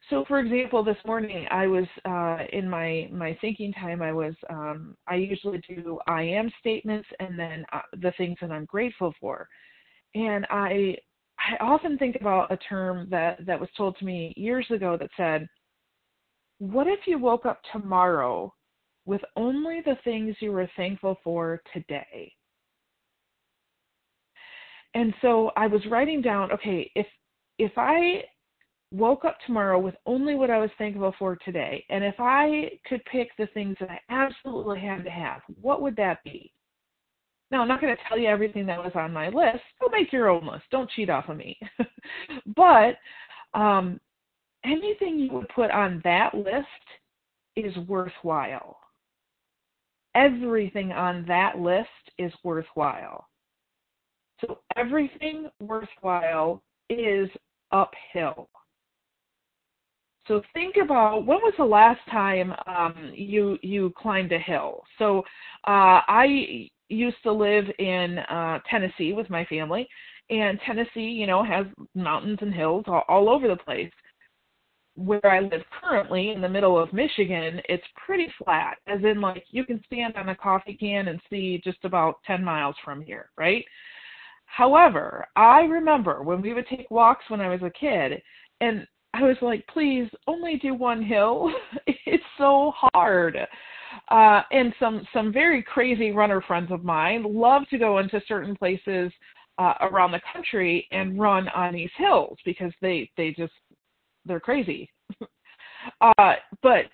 So, 0.09 0.25
for 0.27 0.41
example, 0.41 0.83
this 0.83 0.97
morning 1.07 1.47
I 1.51 1.67
was 1.67 1.85
uh, 2.05 2.45
in 2.53 2.69
my 2.69 3.09
my 3.13 3.37
thinking 3.41 3.73
time. 3.73 4.03
I 4.03 4.13
was 4.13 4.35
um, 4.49 4.97
I 5.07 5.17
usually 5.17 5.61
do 5.69 5.99
I 6.09 6.23
am 6.23 6.51
statements 6.59 7.09
and 7.21 7.39
then 7.39 7.65
uh, 7.73 7.83
the 8.01 8.13
things 8.17 8.37
that 8.41 8.51
I'm 8.51 8.65
grateful 8.65 9.15
for, 9.21 9.47
and 10.15 10.47
I 10.51 10.97
I 11.39 11.57
often 11.61 11.97
think 11.99 12.17
about 12.21 12.51
a 12.53 12.57
term 12.57 13.09
that 13.11 13.47
that 13.47 13.61
was 13.61 13.69
told 13.77 13.97
to 13.99 14.05
me 14.05 14.35
years 14.37 14.67
ago 14.71 14.97
that 14.97 15.11
said, 15.17 15.47
"What 16.59 16.89
if 16.89 17.01
you 17.07 17.19
woke 17.19 17.47
up 17.47 17.61
tomorrow 17.73 18.53
with 19.07 19.23
only 19.37 19.81
the 19.81 19.97
things 20.05 20.37
you 20.41 20.53
were 20.53 20.69
thankful 20.77 21.19
for 21.25 21.63
today?" 21.73 22.33
And 24.95 25.15
so 25.21 25.53
I 25.57 25.67
was 25.67 25.85
writing 25.87 26.21
down, 26.21 26.53
okay, 26.53 26.91
if 26.95 27.07
if 27.59 27.73
I 27.77 28.25
woke 28.93 29.25
up 29.25 29.39
tomorrow 29.47 29.79
with 29.79 29.95
only 30.07 30.35
what 30.35 30.51
I 30.51 30.59
was 30.59 30.71
thankful 30.79 31.15
for 31.19 31.37
today, 31.37 31.85
and 31.91 32.03
if 32.03 32.17
I 32.19 32.71
could 32.87 33.05
pick 33.05 33.29
the 33.37 33.47
things 33.49 33.77
that 33.81 33.91
I 33.91 34.01
absolutely 34.09 34.81
had 34.81 35.05
to 35.05 35.11
have, 35.11 35.43
what 35.61 35.81
would 35.83 35.95
that 35.97 36.25
be? 36.25 36.53
Now, 37.51 37.63
I'm 37.63 37.69
not 37.69 37.81
going 37.81 37.95
to 37.95 38.03
tell 38.09 38.19
you 38.19 38.29
everything 38.29 38.67
that 38.67 38.83
was 38.83 38.93
on 38.95 39.13
my 39.13 39.29
list. 39.29 39.63
Go 39.81 39.89
make 39.91 40.13
your 40.13 40.29
own 40.29 40.47
list. 40.47 40.65
Don't 40.71 40.91
cheat 40.91 41.11
off 41.11 41.29
of 41.29 41.37
me. 41.37 41.59
but 42.57 42.97
um, 43.55 44.01
anything 44.65 45.19
you 45.19 45.33
would 45.33 45.49
put 45.49 45.71
on 45.71 46.01
that 46.05 46.35
list 46.35 46.67
is 47.57 47.77
worthwhile. 47.89 48.80
Everything 50.15 50.93
on 50.93 51.25
that 51.27 51.59
list 51.59 51.89
is 52.19 52.33
worthwhile. 52.43 53.27
So 54.41 54.59
everything 54.77 55.49
worthwhile 55.61 56.63
is 56.89 57.29
uphill. 57.73 58.49
So 60.27 60.43
think 60.55 60.77
about 60.77 61.27
when 61.27 61.39
was 61.39 61.55
the 61.59 61.65
last 61.65 62.01
time 62.11 62.55
um, 62.67 63.13
you 63.15 63.59
you 63.63 63.93
climbed 63.97 64.33
a 64.33 64.39
hill. 64.39 64.83
So 64.99 65.21
uh, 65.67 66.03
I 66.07 66.69
used 66.89 67.17
to 67.23 67.33
live 67.33 67.65
in 67.79 68.19
uh, 68.19 68.61
Tennessee 68.71 69.13
with 69.13 69.29
my 69.31 69.45
family, 69.47 69.89
and 70.29 70.61
Tennessee, 70.65 71.01
you 71.01 71.27
know, 71.27 71.43
has 71.43 71.67
mountains 71.95 72.39
and 72.43 72.55
hills 72.55 72.85
all, 72.87 73.05
all 73.09 73.29
over 73.29 73.49
the 73.49 73.57
place. 73.57 73.91
Where 75.01 75.27
I 75.27 75.41
live 75.41 75.63
currently, 75.81 76.31
in 76.31 76.43
the 76.43 76.49
middle 76.49 76.79
of 76.79 76.93
Michigan, 76.93 77.61
it's 77.71 77.87
pretty 77.97 78.29
flat, 78.43 78.77
as 78.87 79.01
in 79.03 79.21
like 79.21 79.45
you 79.51 79.65
can 79.65 79.83
stand 79.87 80.15
on 80.17 80.29
a 80.29 80.37
coffee 80.37 80.75
can 80.75 81.09
and 81.09 81.21
see 81.31 81.61
just 81.65 81.79
about 81.85 82.17
10 82.27 82.45
miles 82.45 82.77
from 82.85 83.01
here, 83.01 83.31
right? 83.39 83.65
However, 84.45 85.27
I 85.37 85.61
remember 85.61 86.23
when 86.23 86.43
we 86.43 86.53
would 86.53 86.67
take 86.67 86.91
walks 86.91 87.25
when 87.29 87.41
I 87.41 87.49
was 87.49 87.63
a 87.63 87.71
kid, 87.71 88.21
and 88.61 88.87
I 89.15 89.23
was 89.23 89.37
like, 89.41 89.67
please 89.69 90.09
only 90.27 90.57
do 90.57 90.75
one 90.75 91.03
hill. 91.03 91.51
it's 91.87 92.23
so 92.37 92.73
hard. 92.77 93.39
Uh, 94.09 94.43
and 94.53 94.75
some 94.79 95.07
some 95.13 95.33
very 95.33 95.63
crazy 95.63 96.11
runner 96.11 96.41
friends 96.43 96.71
of 96.71 96.85
mine 96.85 97.25
love 97.27 97.63
to 97.71 97.79
go 97.79 97.99
into 97.99 98.21
certain 98.29 98.55
places 98.55 99.11
uh, 99.59 99.75
around 99.81 100.13
the 100.13 100.21
country 100.33 100.87
and 100.93 101.19
run 101.19 101.49
on 101.51 101.75
these 101.75 101.91
hills 101.97 102.39
because 102.45 102.73
they 102.81 103.11
they 103.17 103.31
just 103.31 103.53
they're 104.31 104.41
crazy. 104.41 104.89
uh, 106.01 106.35
but 106.63 106.85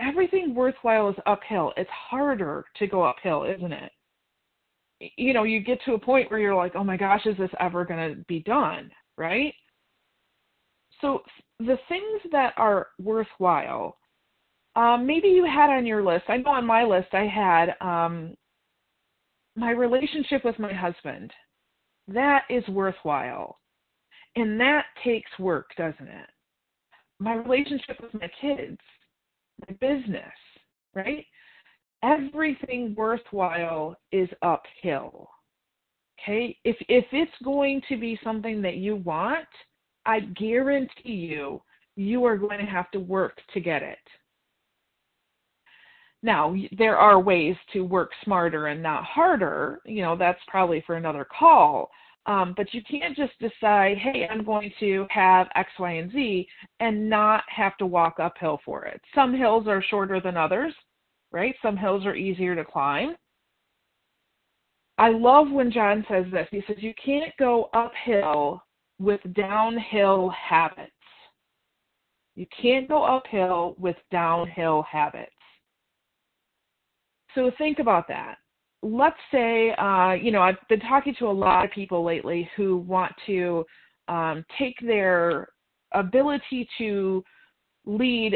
everything 0.00 0.54
worthwhile 0.54 1.10
is 1.10 1.16
uphill. 1.26 1.72
It's 1.76 1.90
harder 1.90 2.64
to 2.78 2.86
go 2.86 3.02
uphill, 3.04 3.44
isn't 3.44 3.72
it? 3.72 3.92
You 5.16 5.34
know, 5.34 5.44
you 5.44 5.60
get 5.60 5.78
to 5.84 5.94
a 5.94 5.98
point 5.98 6.30
where 6.30 6.40
you're 6.40 6.54
like, 6.54 6.74
oh 6.74 6.84
my 6.84 6.96
gosh, 6.96 7.26
is 7.26 7.36
this 7.36 7.50
ever 7.60 7.84
going 7.84 8.14
to 8.14 8.24
be 8.24 8.40
done? 8.40 8.90
Right? 9.18 9.54
So 11.00 11.20
the 11.58 11.76
things 11.88 12.22
that 12.30 12.54
are 12.56 12.88
worthwhile, 13.00 13.98
um, 14.76 15.06
maybe 15.06 15.28
you 15.28 15.44
had 15.44 15.70
on 15.70 15.84
your 15.84 16.04
list. 16.04 16.24
I 16.28 16.38
know 16.38 16.52
on 16.52 16.66
my 16.66 16.84
list 16.84 17.08
I 17.12 17.26
had 17.26 17.74
um, 17.80 18.34
my 19.56 19.72
relationship 19.72 20.44
with 20.44 20.58
my 20.58 20.72
husband. 20.72 21.32
That 22.08 22.44
is 22.48 22.66
worthwhile. 22.68 23.58
And 24.36 24.58
that 24.60 24.86
takes 25.04 25.30
work, 25.38 25.70
doesn't 25.76 26.08
it? 26.08 26.30
My 27.22 27.34
relationship 27.34 28.00
with 28.02 28.12
my 28.14 28.28
kids, 28.40 28.78
my 29.68 29.74
business, 29.74 30.32
right? 30.92 31.24
Everything 32.02 32.96
worthwhile 32.96 33.96
is 34.10 34.28
uphill. 34.42 35.30
Okay? 36.18 36.58
If 36.64 36.76
if 36.88 37.04
it's 37.12 37.30
going 37.44 37.80
to 37.88 37.96
be 37.96 38.18
something 38.24 38.60
that 38.62 38.78
you 38.78 38.96
want, 38.96 39.46
I 40.04 40.20
guarantee 40.20 41.12
you, 41.12 41.62
you 41.94 42.24
are 42.24 42.36
going 42.36 42.58
to 42.58 42.66
have 42.66 42.90
to 42.90 42.98
work 42.98 43.38
to 43.54 43.60
get 43.60 43.82
it. 43.84 43.98
Now, 46.24 46.56
there 46.76 46.96
are 46.96 47.20
ways 47.20 47.54
to 47.72 47.84
work 47.84 48.10
smarter 48.24 48.66
and 48.66 48.82
not 48.82 49.04
harder. 49.04 49.80
You 49.84 50.02
know, 50.02 50.16
that's 50.16 50.40
probably 50.48 50.82
for 50.86 50.96
another 50.96 51.24
call. 51.38 51.88
Um, 52.26 52.54
but 52.56 52.72
you 52.72 52.82
can't 52.88 53.16
just 53.16 53.32
decide, 53.40 53.98
hey, 53.98 54.28
I'm 54.30 54.44
going 54.44 54.72
to 54.78 55.06
have 55.10 55.48
X, 55.56 55.70
Y, 55.78 55.92
and 55.92 56.12
Z 56.12 56.46
and 56.78 57.10
not 57.10 57.42
have 57.48 57.76
to 57.78 57.86
walk 57.86 58.20
uphill 58.20 58.60
for 58.64 58.84
it. 58.84 59.00
Some 59.14 59.34
hills 59.34 59.66
are 59.66 59.82
shorter 59.82 60.20
than 60.20 60.36
others, 60.36 60.72
right? 61.32 61.54
Some 61.60 61.76
hills 61.76 62.06
are 62.06 62.14
easier 62.14 62.54
to 62.54 62.64
climb. 62.64 63.16
I 64.98 65.08
love 65.08 65.50
when 65.50 65.72
John 65.72 66.04
says 66.08 66.26
this. 66.30 66.46
He 66.52 66.62
says, 66.66 66.76
you 66.78 66.94
can't 67.04 67.32
go 67.40 67.70
uphill 67.74 68.62
with 69.00 69.20
downhill 69.34 70.28
habits. 70.30 70.92
You 72.36 72.46
can't 72.60 72.88
go 72.88 73.02
uphill 73.02 73.74
with 73.78 73.96
downhill 74.12 74.84
habits. 74.90 75.32
So 77.34 77.50
think 77.58 77.78
about 77.80 78.06
that. 78.08 78.36
Let's 78.82 79.16
say, 79.30 79.72
uh, 79.78 80.12
you 80.12 80.32
know, 80.32 80.42
I've 80.42 80.56
been 80.68 80.80
talking 80.80 81.14
to 81.20 81.26
a 81.26 81.32
lot 81.32 81.64
of 81.64 81.70
people 81.70 82.04
lately 82.04 82.50
who 82.56 82.78
want 82.78 83.12
to 83.26 83.64
um, 84.08 84.44
take 84.58 84.76
their 84.80 85.48
ability 85.92 86.68
to 86.78 87.22
lead 87.84 88.34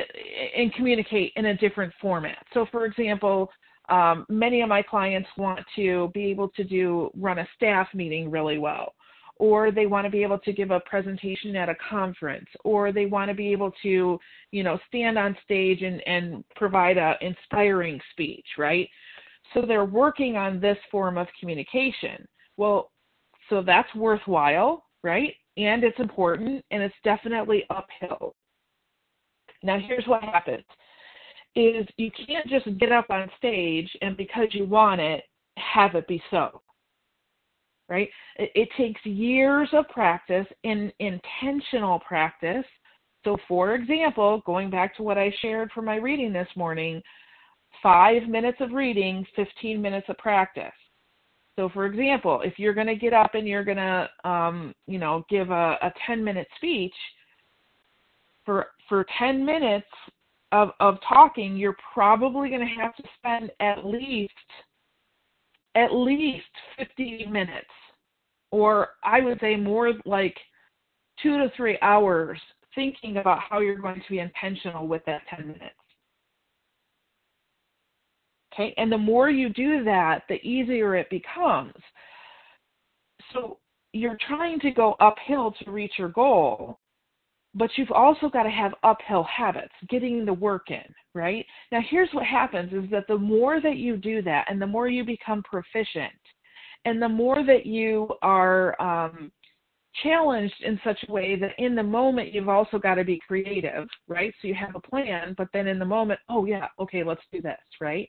and 0.57 0.73
communicate 0.75 1.33
in 1.37 1.47
a 1.47 1.57
different 1.57 1.93
format. 2.01 2.39
So, 2.55 2.67
for 2.71 2.85
example, 2.85 3.51
um, 3.89 4.27
many 4.29 4.63
of 4.63 4.69
my 4.69 4.83
clients 4.83 5.29
want 5.37 5.61
to 5.77 6.11
be 6.13 6.27
able 6.27 6.49
to 6.51 6.65
do 6.65 7.11
run 7.17 7.39
a 7.39 7.49
staff 7.57 7.89
meeting 7.95 8.31
really 8.31 8.59
well 8.59 8.95
or 9.39 9.71
they 9.71 9.87
want 9.87 10.05
to 10.05 10.11
be 10.11 10.23
able 10.23 10.39
to 10.39 10.53
give 10.53 10.71
a 10.71 10.81
presentation 10.81 11.55
at 11.57 11.69
a 11.69 11.77
conference 11.89 12.49
or 12.65 12.91
they 12.91 13.07
want 13.07 13.29
to 13.29 13.35
be 13.35 13.53
able 13.53 13.73
to 13.83 14.19
you 14.51 14.63
know 14.63 14.79
stand 14.89 15.19
on 15.19 15.37
stage 15.45 15.83
and 15.83 16.01
and 16.07 16.45
provide 16.55 16.97
a 16.97 17.15
inspiring 17.21 18.01
speech 18.13 18.47
right 18.59 18.89
so 19.53 19.63
they're 19.63 19.85
working 19.85 20.37
on 20.37 20.61
this 20.61 20.79
form 20.91 21.19
of 21.19 21.27
communication 21.39 22.27
well 22.57 22.91
so 23.49 23.63
that's 23.63 23.93
worthwhile 23.95 24.85
right 25.03 25.35
and 25.57 25.85
it's 25.85 25.99
important 25.99 26.65
and 26.71 26.83
it's 26.83 26.95
definitely 27.05 27.65
uphill 27.71 28.35
now 29.63 29.79
here's 29.79 30.07
what 30.07 30.23
happens 30.23 30.65
is 31.55 31.87
you 31.97 32.11
can't 32.27 32.47
just 32.49 32.67
get 32.79 32.93
up 32.93 33.07
on 33.11 33.31
stage 33.39 33.91
and 34.03 34.17
because 34.17 34.49
you 34.51 34.65
want 34.67 35.01
it 35.01 35.25
have 35.57 35.95
it 35.95 36.07
be 36.07 36.23
so 36.31 36.61
right? 37.89 38.09
It, 38.37 38.51
it 38.55 38.69
takes 38.77 39.05
years 39.05 39.69
of 39.73 39.89
practice 39.89 40.47
in 40.65 40.93
intentional 40.99 42.01
practice. 42.01 42.65
So, 43.25 43.37
for 43.49 43.75
example, 43.75 44.43
going 44.47 44.71
back 44.71 44.97
to 44.97 45.03
what 45.03 45.19
I 45.19 45.33
shared 45.41 45.71
for 45.73 45.83
my 45.83 45.97
reading 45.97 46.33
this 46.33 46.49
morning, 46.57 47.03
five 47.83 48.29
minutes 48.29 48.59
of 48.61 48.73
reading, 48.73 49.27
15 49.37 49.81
minutes 49.81 50.07
of 50.09 50.19
practice. 50.19 50.73
So, 51.59 51.71
for 51.71 51.87
example, 51.87 52.43
if 52.45 52.59
you're 52.59 52.75
going 52.75 52.87
to 52.87 52.97
get 52.97 53.15
up 53.15 53.35
and 53.35 53.49
you're 53.49 53.65
going 53.65 53.79
to, 53.79 54.09
um, 54.25 54.75
you 54.87 54.99
know, 54.99 55.25
give 55.31 55.51
a, 55.51 55.79
a 55.83 55.93
10 56.07 56.23
minute 56.23 56.47
speech, 56.57 56.95
for 58.47 58.69
for 58.89 59.05
10 59.19 59.45
minutes 59.45 59.87
of 60.53 60.71
of 60.81 60.97
talking, 61.07 61.57
you're 61.57 61.77
probably 61.93 62.49
going 62.49 62.61
to 62.61 62.83
have 62.83 62.95
to 62.97 63.03
spend 63.19 63.51
at 63.61 63.85
least 63.85 64.33
at 65.75 65.93
least 65.93 66.47
50 66.79 67.27
minutes, 67.27 67.67
or 68.51 68.91
I 69.05 69.21
would 69.21 69.39
say 69.41 69.57
more 69.57 69.93
like 70.07 70.37
two 71.23 71.37
to 71.37 71.51
three 71.57 71.77
hours 71.83 72.41
thinking 72.75 73.19
about 73.19 73.41
how 73.41 73.61
you're 73.61 73.77
going 73.79 74.01
to 74.01 74.11
be 74.11 74.21
intentional 74.21 74.87
with 74.87 75.05
that 75.07 75.23
10 75.35 75.49
minutes. 75.49 75.75
Okay, 78.59 78.73
and 78.79 78.91
the 78.91 78.97
more 78.99 79.29
you 79.29 79.51
do 79.51 79.85
that, 79.85 80.23
the 80.29 80.37
easier 80.37 80.97
it 80.97 81.11
becomes. 81.11 81.75
So 83.33 83.59
you're 83.93 84.17
trying 84.27 84.61
to 84.61 84.71
go 84.71 84.95
uphill 84.99 85.55
to 85.63 85.71
reach 85.71 85.93
your 85.99 86.09
goal, 86.09 86.79
but 87.55 87.71
you've 87.77 87.91
also 87.93 88.31
got 88.31 88.45
to 88.45 88.51
have 88.51 88.73
uphill 88.83 89.25
habits, 89.25 89.75
getting 89.91 90.25
the 90.25 90.33
work 90.33 90.71
in, 90.71 90.85
right? 91.15 91.45
Now, 91.71 91.81
here's 91.91 92.09
what 92.13 92.25
happens 92.25 92.73
is 92.73 92.91
that 92.91 93.07
the 93.09 93.19
more 93.19 93.61
that 93.61 93.77
you 93.77 93.97
do 93.99 94.23
that 94.23 94.47
and 94.49 94.61
the 94.61 94.67
more 94.67 94.89
you 94.89 95.05
become 95.05 95.43
proficient, 95.43 96.13
And 96.87 97.03
the 97.03 97.09
more 97.09 97.45
that 97.45 97.67
you 97.67 98.09
are 98.23 98.81
um, 98.81 99.33
challenged 100.03 100.55
in 100.65 100.81
such 100.85 100.99
a 101.09 101.13
way 101.13 101.37
that 101.37 101.53
in 101.59 101.75
the 101.75 101.83
moment 101.83 102.33
you've 102.33 102.49
also 102.49 102.79
got 102.79 102.95
to 102.95 103.05
be 103.05 103.21
creative, 103.27 103.89
right? 104.07 104.33
So 104.41 104.47
you 104.49 104.55
have 104.55 104.77
a 104.77 104.81
plan, 104.81 105.35
but 105.37 105.49
then 105.53 105.67
in 105.67 105.81
the 105.81 105.85
moment, 105.85 106.21
oh 106.29 106.45
yeah, 106.45 106.69
okay, 106.79 107.03
let's 107.03 107.23
do 107.33 107.43
this, 107.43 107.59
right? 107.81 108.09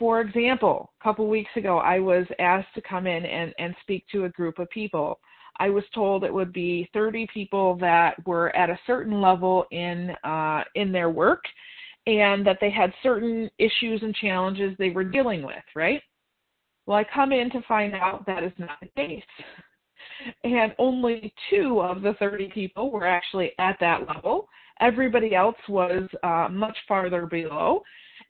For 0.00 0.20
example, 0.22 0.90
a 0.98 1.04
couple 1.04 1.28
weeks 1.28 1.50
ago, 1.56 1.78
I 1.78 2.00
was 2.00 2.26
asked 2.40 2.74
to 2.74 2.80
come 2.80 3.06
in 3.06 3.24
and, 3.24 3.54
and 3.60 3.76
speak 3.82 4.04
to 4.10 4.24
a 4.24 4.30
group 4.30 4.58
of 4.58 4.68
people. 4.70 5.20
I 5.58 5.68
was 5.68 5.84
told 5.94 6.24
it 6.24 6.34
would 6.34 6.52
be 6.52 6.88
30 6.92 7.28
people 7.32 7.76
that 7.76 8.14
were 8.26 8.54
at 8.56 8.70
a 8.70 8.80
certain 8.86 9.20
level 9.20 9.66
in 9.70 10.16
uh, 10.24 10.64
in 10.74 10.90
their 10.90 11.10
work, 11.10 11.44
and 12.06 12.46
that 12.46 12.58
they 12.60 12.70
had 12.70 12.92
certain 13.02 13.50
issues 13.58 14.02
and 14.02 14.14
challenges 14.14 14.74
they 14.78 14.90
were 14.90 15.04
dealing 15.04 15.44
with. 15.44 15.62
Right. 15.76 16.02
Well, 16.86 16.96
I 16.96 17.04
come 17.04 17.30
in 17.30 17.50
to 17.50 17.62
find 17.68 17.94
out 17.94 18.24
that 18.26 18.42
is 18.42 18.52
not 18.58 18.78
the 18.80 18.88
case 18.96 19.22
and 20.44 20.74
only 20.78 21.32
two 21.48 21.80
of 21.80 22.02
the 22.02 22.14
30 22.14 22.48
people 22.48 22.90
were 22.90 23.06
actually 23.06 23.52
at 23.58 23.76
that 23.80 24.06
level. 24.06 24.48
Everybody 24.80 25.34
else 25.34 25.56
was 25.68 26.08
uh, 26.22 26.48
much 26.50 26.76
farther 26.88 27.26
below. 27.26 27.82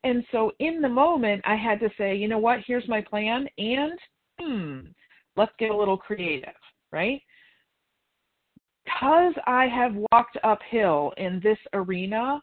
And 0.05 0.25
so 0.33 0.53
in 0.61 0.81
the 0.81 0.89
moment, 0.89 1.43
I 1.45 1.57
had 1.57 1.81
to 1.81 1.91
say, 1.99 2.17
you 2.17 2.29
know 2.29 2.39
what, 2.39 2.61
here's 2.67 2.89
my 2.89 3.03
plan, 3.03 3.47
and 3.59 3.99
hmm, 4.41 4.79
let's 5.37 5.53
get 5.59 5.71
a 5.71 5.77
little 5.77 5.99
creative, 5.99 6.55
right? 6.91 7.21
Because 8.85 9.35
I 9.47 9.67
have 9.67 9.95
walked 10.11 10.39
uphill 10.43 11.13
in 11.19 11.41
this 11.43 11.59
arena 11.75 12.41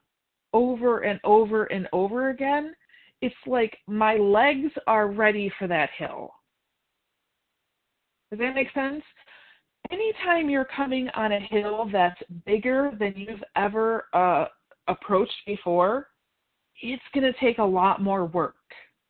over 0.53 0.99
and 0.99 1.19
over 1.23 1.65
and 1.65 1.87
over 1.93 2.29
again, 2.29 2.73
it's 3.21 3.35
like 3.47 3.75
my 3.87 4.15
legs 4.15 4.71
are 4.85 5.07
ready 5.07 5.51
for 5.57 5.67
that 5.67 5.89
hill. 5.97 6.29
Does 8.29 8.39
that 8.39 8.53
make 8.53 8.71
sense? 8.73 9.03
anytime 9.91 10.49
you're 10.49 10.67
coming 10.75 11.09
on 11.15 11.31
a 11.31 11.39
hill 11.39 11.89
that's 11.91 12.19
bigger 12.45 12.91
than 12.99 13.13
you've 13.15 13.43
ever 13.55 14.05
uh, 14.13 14.45
approached 14.87 15.33
before, 15.45 16.07
it's 16.81 17.03
going 17.13 17.31
to 17.31 17.39
take 17.39 17.57
a 17.57 17.63
lot 17.63 18.01
more 18.01 18.25
work. 18.25 18.55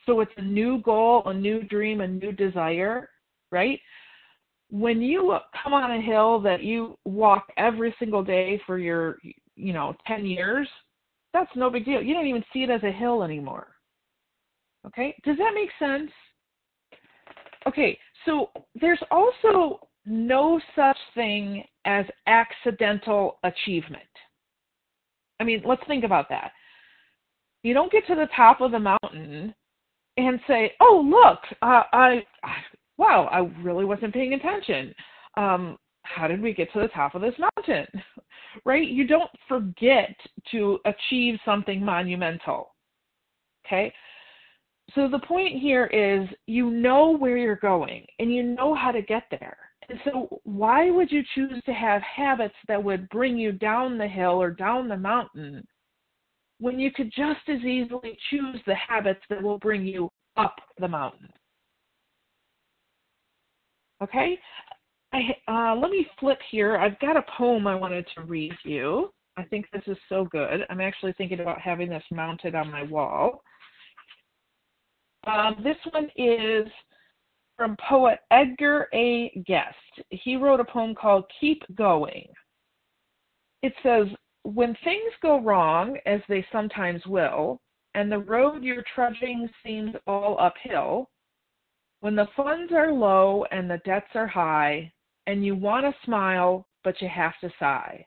So 0.05 0.21
it's 0.21 0.31
a 0.37 0.41
new 0.41 0.81
goal, 0.81 1.23
a 1.25 1.33
new 1.33 1.63
dream, 1.63 2.01
a 2.01 2.07
new 2.07 2.31
desire, 2.31 3.09
right? 3.51 3.79
When 4.69 5.01
you 5.01 5.37
come 5.63 5.73
on 5.73 5.91
a 5.91 6.01
hill 6.01 6.39
that 6.41 6.63
you 6.63 6.97
walk 7.05 7.47
every 7.57 7.93
single 7.99 8.23
day 8.23 8.61
for 8.65 8.77
your, 8.77 9.17
you 9.55 9.73
know, 9.73 9.95
10 10.07 10.25
years, 10.25 10.67
that's 11.33 11.51
no 11.55 11.69
big 11.69 11.85
deal. 11.85 12.01
You 12.01 12.13
don't 12.13 12.27
even 12.27 12.43
see 12.53 12.63
it 12.63 12.69
as 12.69 12.83
a 12.83 12.91
hill 12.91 13.23
anymore. 13.23 13.67
Okay? 14.85 15.15
Does 15.23 15.37
that 15.37 15.51
make 15.53 15.69
sense? 15.79 16.11
Okay, 17.67 17.99
so 18.25 18.49
there's 18.79 19.01
also 19.11 19.79
no 20.05 20.59
such 20.73 20.97
thing 21.15 21.63
as 21.85 22.05
accidental 22.27 23.39
achievement. 23.43 24.03
I 25.39 25.43
mean, 25.43 25.61
let's 25.65 25.85
think 25.85 26.05
about 26.05 26.29
that. 26.29 26.51
You 27.63 27.73
don't 27.73 27.91
get 27.91 28.05
to 28.07 28.15
the 28.15 28.29
top 28.35 28.61
of 28.61 28.71
the 28.71 28.79
mountain 28.79 29.53
and 30.17 30.39
say, 30.47 30.73
"Oh, 30.79 31.03
look, 31.05 31.39
uh, 31.61 31.83
I, 31.91 32.25
I, 32.43 32.55
wow, 32.97 33.29
I 33.31 33.39
really 33.61 33.85
wasn't 33.85 34.13
paying 34.13 34.33
attention. 34.33 34.93
Um, 35.35 35.77
how 36.03 36.27
did 36.27 36.41
we 36.41 36.53
get 36.53 36.71
to 36.73 36.79
the 36.79 36.87
top 36.89 37.15
of 37.15 37.21
this 37.21 37.35
mountain?" 37.37 37.87
right? 38.65 38.87
You 38.87 39.05
don't 39.05 39.31
forget 39.47 40.15
to 40.51 40.79
achieve 40.85 41.39
something 41.45 41.83
monumental. 41.83 42.73
Okay? 43.65 43.93
So 44.95 45.07
the 45.09 45.19
point 45.19 45.59
here 45.59 45.85
is 45.87 46.27
you 46.45 46.69
know 46.69 47.17
where 47.17 47.37
you're 47.37 47.57
going 47.57 48.05
and 48.19 48.33
you 48.33 48.43
know 48.43 48.73
how 48.73 48.91
to 48.91 49.01
get 49.01 49.23
there. 49.29 49.57
And 49.89 49.99
so, 50.03 50.41
why 50.43 50.89
would 50.89 51.11
you 51.11 51.23
choose 51.33 51.61
to 51.65 51.73
have 51.73 52.01
habits 52.01 52.55
that 52.67 52.83
would 52.83 53.07
bring 53.09 53.37
you 53.37 53.53
down 53.53 53.97
the 53.97 54.07
hill 54.07 54.41
or 54.41 54.51
down 54.51 54.87
the 54.87 54.97
mountain 54.97 55.65
when 56.59 56.79
you 56.79 56.91
could 56.91 57.11
just 57.15 57.47
as 57.47 57.61
easily 57.61 58.17
choose 58.29 58.59
the 58.65 58.75
habits 58.75 59.21
that 59.29 59.41
will 59.41 59.59
bring 59.59 59.85
you 59.85 60.09
up 60.35 60.55
the 60.79 60.87
mountain? 60.87 61.29
Okay? 64.01 64.37
I, 65.13 65.21
uh, 65.47 65.75
let 65.75 65.91
me 65.91 66.05
flip 66.19 66.39
here. 66.51 66.77
I've 66.77 66.99
got 66.99 67.17
a 67.17 67.23
poem 67.37 67.67
I 67.67 67.75
wanted 67.75 68.05
to 68.15 68.21
read 68.23 68.53
you. 68.63 69.09
I 69.37 69.43
think 69.43 69.67
this 69.71 69.83
is 69.87 69.97
so 70.09 70.25
good. 70.25 70.61
I'm 70.69 70.81
actually 70.81 71.13
thinking 71.13 71.39
about 71.39 71.61
having 71.61 71.89
this 71.89 72.03
mounted 72.11 72.55
on 72.55 72.71
my 72.71 72.83
wall. 72.83 73.43
Um, 75.27 75.57
this 75.63 75.77
one 75.91 76.09
is 76.15 76.67
from 77.55 77.75
poet 77.87 78.19
Edgar 78.31 78.87
A. 78.93 79.43
Guest. 79.45 79.75
He 80.09 80.37
wrote 80.37 80.59
a 80.59 80.65
poem 80.65 80.95
called 80.95 81.25
Keep 81.39 81.63
Going. 81.75 82.27
It 83.63 83.73
says, 83.83 84.07
When 84.53 84.77
things 84.85 85.11
go 85.21 85.41
wrong, 85.41 85.97
as 86.05 86.21
they 86.29 86.47
sometimes 86.53 87.05
will, 87.05 87.59
and 87.95 88.09
the 88.09 88.19
road 88.19 88.63
you're 88.63 88.85
trudging 88.95 89.49
seems 89.61 89.93
all 90.07 90.39
uphill, 90.39 91.09
when 91.99 92.15
the 92.15 92.29
funds 92.33 92.71
are 92.71 92.93
low 92.93 93.43
and 93.51 93.69
the 93.69 93.81
debts 93.83 94.15
are 94.15 94.25
high, 94.25 94.93
and 95.25 95.45
you 95.45 95.53
want 95.53 95.85
to 95.85 96.05
smile, 96.05 96.65
but 96.85 97.01
you 97.01 97.09
have 97.09 97.37
to 97.41 97.51
sigh. 97.59 98.05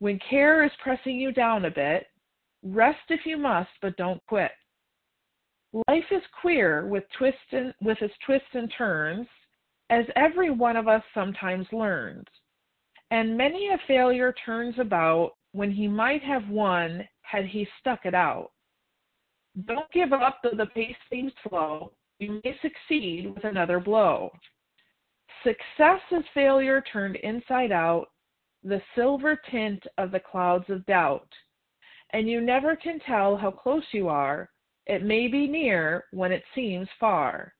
When 0.00 0.18
care 0.18 0.64
is 0.64 0.72
pressing 0.82 1.14
you 1.14 1.30
down 1.30 1.66
a 1.66 1.70
bit, 1.70 2.08
rest 2.64 3.08
if 3.08 3.24
you 3.24 3.36
must, 3.36 3.70
but 3.80 3.96
don't 3.96 4.20
quit. 4.26 4.50
Life 5.86 6.10
is 6.10 6.22
queer 6.40 6.88
with 6.88 7.04
twists 7.16 7.52
and 7.52 7.72
with 7.80 8.02
its 8.02 8.14
twists 8.26 8.48
and 8.54 8.68
turns, 8.76 9.28
as 9.90 10.06
every 10.16 10.50
one 10.50 10.76
of 10.76 10.88
us 10.88 11.04
sometimes 11.14 11.68
learns. 11.70 12.26
And 13.10 13.36
many 13.36 13.68
a 13.68 13.78
failure 13.86 14.34
turns 14.44 14.78
about 14.78 15.32
when 15.52 15.70
he 15.70 15.86
might 15.86 16.22
have 16.22 16.48
won 16.48 17.06
had 17.22 17.44
he 17.44 17.66
stuck 17.80 18.04
it 18.04 18.14
out. 18.14 18.50
Don't 19.66 19.90
give 19.92 20.12
up 20.12 20.40
though 20.42 20.56
the 20.56 20.66
pace 20.66 20.96
seems 21.10 21.32
slow. 21.48 21.92
You 22.18 22.40
may 22.44 22.58
succeed 22.60 23.32
with 23.34 23.44
another 23.44 23.80
blow. 23.80 24.30
Success 25.42 26.00
is 26.10 26.24
failure 26.34 26.82
turned 26.92 27.16
inside 27.16 27.72
out, 27.72 28.08
the 28.64 28.82
silver 28.94 29.38
tint 29.50 29.86
of 29.98 30.10
the 30.10 30.20
clouds 30.20 30.68
of 30.68 30.84
doubt. 30.86 31.28
And 32.10 32.28
you 32.28 32.40
never 32.40 32.74
can 32.74 32.98
tell 33.00 33.36
how 33.36 33.50
close 33.50 33.84
you 33.92 34.08
are 34.08 34.50
it 34.86 35.02
may 35.02 35.26
be 35.26 35.48
near 35.48 36.04
when 36.12 36.32
it 36.32 36.44
seems 36.54 36.88
far. 36.98 37.52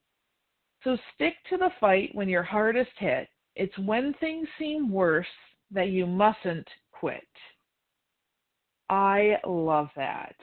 So 0.83 0.97
stick 1.13 1.35
to 1.49 1.57
the 1.57 1.71
fight 1.79 2.11
when 2.13 2.29
you're 2.29 2.43
hardest 2.43 2.91
hit. 2.97 3.27
It's 3.57 3.77
when 3.79 4.13
things 4.19 4.47
seem 4.59 4.91
worse 4.91 5.25
that 5.71 5.89
you 5.89 6.05
mustn't 6.05 6.67
quit. 6.91 7.27
I 8.89 9.37
love 9.45 9.89
that. 9.95 10.35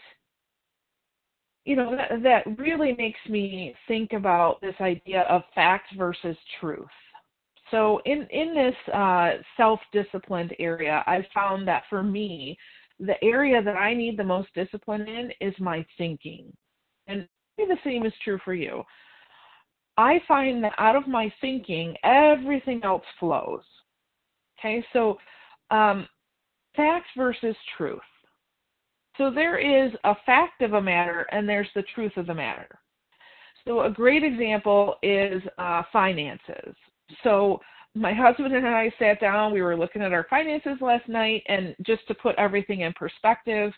You 1.64 1.76
know, 1.76 1.96
that, 1.96 2.22
that 2.22 2.58
really 2.58 2.94
makes 2.98 3.20
me 3.28 3.74
think 3.88 4.12
about 4.12 4.60
this 4.60 4.74
idea 4.80 5.22
of 5.22 5.42
fact 5.54 5.94
versus 5.96 6.36
truth. 6.60 6.86
So, 7.70 8.00
in, 8.04 8.26
in 8.30 8.54
this 8.54 8.94
uh, 8.94 9.32
self 9.56 9.80
disciplined 9.92 10.54
area, 10.58 11.02
I've 11.06 11.24
found 11.34 11.66
that 11.66 11.84
for 11.88 12.02
me, 12.02 12.58
the 13.00 13.22
area 13.24 13.62
that 13.62 13.76
I 13.76 13.94
need 13.94 14.18
the 14.18 14.24
most 14.24 14.48
discipline 14.54 15.08
in 15.08 15.30
is 15.40 15.54
my 15.58 15.84
thinking. 15.96 16.52
And 17.06 17.26
maybe 17.56 17.70
the 17.70 17.78
same 17.82 18.04
is 18.04 18.12
true 18.22 18.38
for 18.44 18.54
you. 18.54 18.82
I 19.96 20.20
find 20.26 20.62
that 20.64 20.74
out 20.78 20.96
of 20.96 21.06
my 21.06 21.32
thinking, 21.40 21.96
everything 22.02 22.82
else 22.84 23.04
flows. 23.20 23.62
Okay, 24.58 24.84
so 24.92 25.18
um, 25.70 26.08
fact 26.76 27.06
versus 27.16 27.56
truth. 27.76 28.00
So 29.18 29.30
there 29.30 29.58
is 29.58 29.92
a 30.04 30.14
fact 30.26 30.62
of 30.62 30.72
a 30.72 30.82
matter 30.82 31.26
and 31.30 31.48
there's 31.48 31.68
the 31.74 31.84
truth 31.94 32.12
of 32.16 32.26
the 32.26 32.34
matter. 32.34 32.68
So 33.66 33.82
a 33.82 33.90
great 33.90 34.24
example 34.24 34.96
is 35.02 35.42
uh, 35.58 35.82
finances. 35.92 36.74
So 37.22 37.60
my 37.94 38.12
husband 38.12 38.54
and 38.54 38.66
I 38.66 38.92
sat 38.98 39.20
down, 39.20 39.52
we 39.52 39.62
were 39.62 39.76
looking 39.76 40.02
at 40.02 40.12
our 40.12 40.26
finances 40.28 40.78
last 40.80 41.08
night, 41.08 41.44
and 41.48 41.76
just 41.86 42.06
to 42.08 42.14
put 42.14 42.34
everything 42.36 42.80
in 42.80 42.92
perspective, 42.94 43.72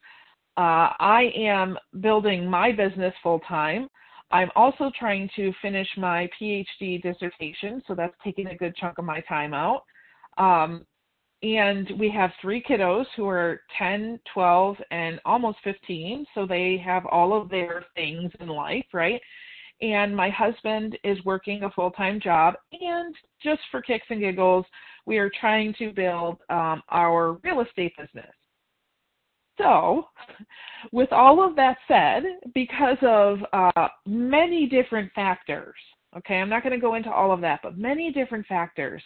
uh, 0.57 0.96
I 0.98 1.31
am 1.37 1.76
building 2.00 2.48
my 2.48 2.72
business 2.72 3.12
full 3.22 3.40
time. 3.40 3.88
I'm 4.31 4.51
also 4.57 4.91
trying 4.99 5.31
to 5.37 5.53
finish 5.62 5.89
my 5.97 6.29
PhD 6.41 7.01
dissertation, 7.03 7.83
so 7.87 7.95
that's 7.95 8.15
taking 8.25 8.49
a 8.49 8.57
good 8.57 8.75
chunk 8.77 8.99
of 8.99 9.05
my 9.05 9.21
time 9.21 9.55
out. 9.55 9.85
Um, 10.37 10.85
and 11.43 11.91
we 11.99 12.11
have 12.11 12.31
three 12.41 12.62
kiddos 12.62 13.05
who 13.15 13.29
are 13.29 13.61
10, 13.79 14.19
12, 14.33 14.77
and 14.91 15.21
almost 15.25 15.59
15, 15.65 16.27
so 16.35 16.47
they 16.47 16.83
have 16.85 17.07
all 17.07 17.41
of 17.41 17.49
their 17.49 17.85
things 17.95 18.33
in 18.41 18.49
life, 18.49 18.87
right? 18.93 19.21
And 19.83 20.17
my 20.17 20.31
husband 20.31 20.99
is 21.05 21.23
working 21.25 21.62
a 21.62 21.71
full 21.71 21.91
time 21.91 22.19
job, 22.19 22.55
and 22.73 23.15
just 23.43 23.61
for 23.71 23.83
kicks 23.83 24.07
and 24.09 24.21
giggles, 24.21 24.65
we 25.05 25.19
are 25.19 25.31
trying 25.39 25.75
to 25.79 25.93
build 25.93 26.39
um, 26.49 26.83
our 26.89 27.35
real 27.45 27.61
estate 27.61 27.93
business. 27.99 28.33
So, 29.59 30.09
with 30.92 31.12
all 31.12 31.47
of 31.47 31.57
that 31.57 31.79
said, 31.88 32.25
because 32.55 32.99
of 33.03 33.38
uh, 33.53 33.88
many 34.07 34.66
different 34.66 35.11
factors, 35.14 35.75
Okay, 36.16 36.37
I'm 36.37 36.49
not 36.49 36.62
going 36.62 36.73
to 36.73 36.81
go 36.81 36.95
into 36.95 37.12
all 37.12 37.31
of 37.31 37.40
that, 37.42 37.61
but 37.62 37.77
many 37.77 38.11
different 38.11 38.47
factors. 38.47 39.03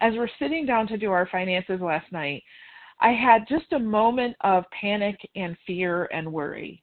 As 0.00 0.14
we're 0.14 0.28
sitting 0.38 0.64
down 0.64 0.86
to 0.88 0.96
do 0.96 1.10
our 1.10 1.28
finances 1.30 1.80
last 1.80 2.10
night, 2.12 2.42
I 3.00 3.10
had 3.10 3.48
just 3.48 3.72
a 3.72 3.78
moment 3.78 4.36
of 4.42 4.64
panic 4.80 5.16
and 5.34 5.56
fear 5.66 6.08
and 6.12 6.32
worry. 6.32 6.82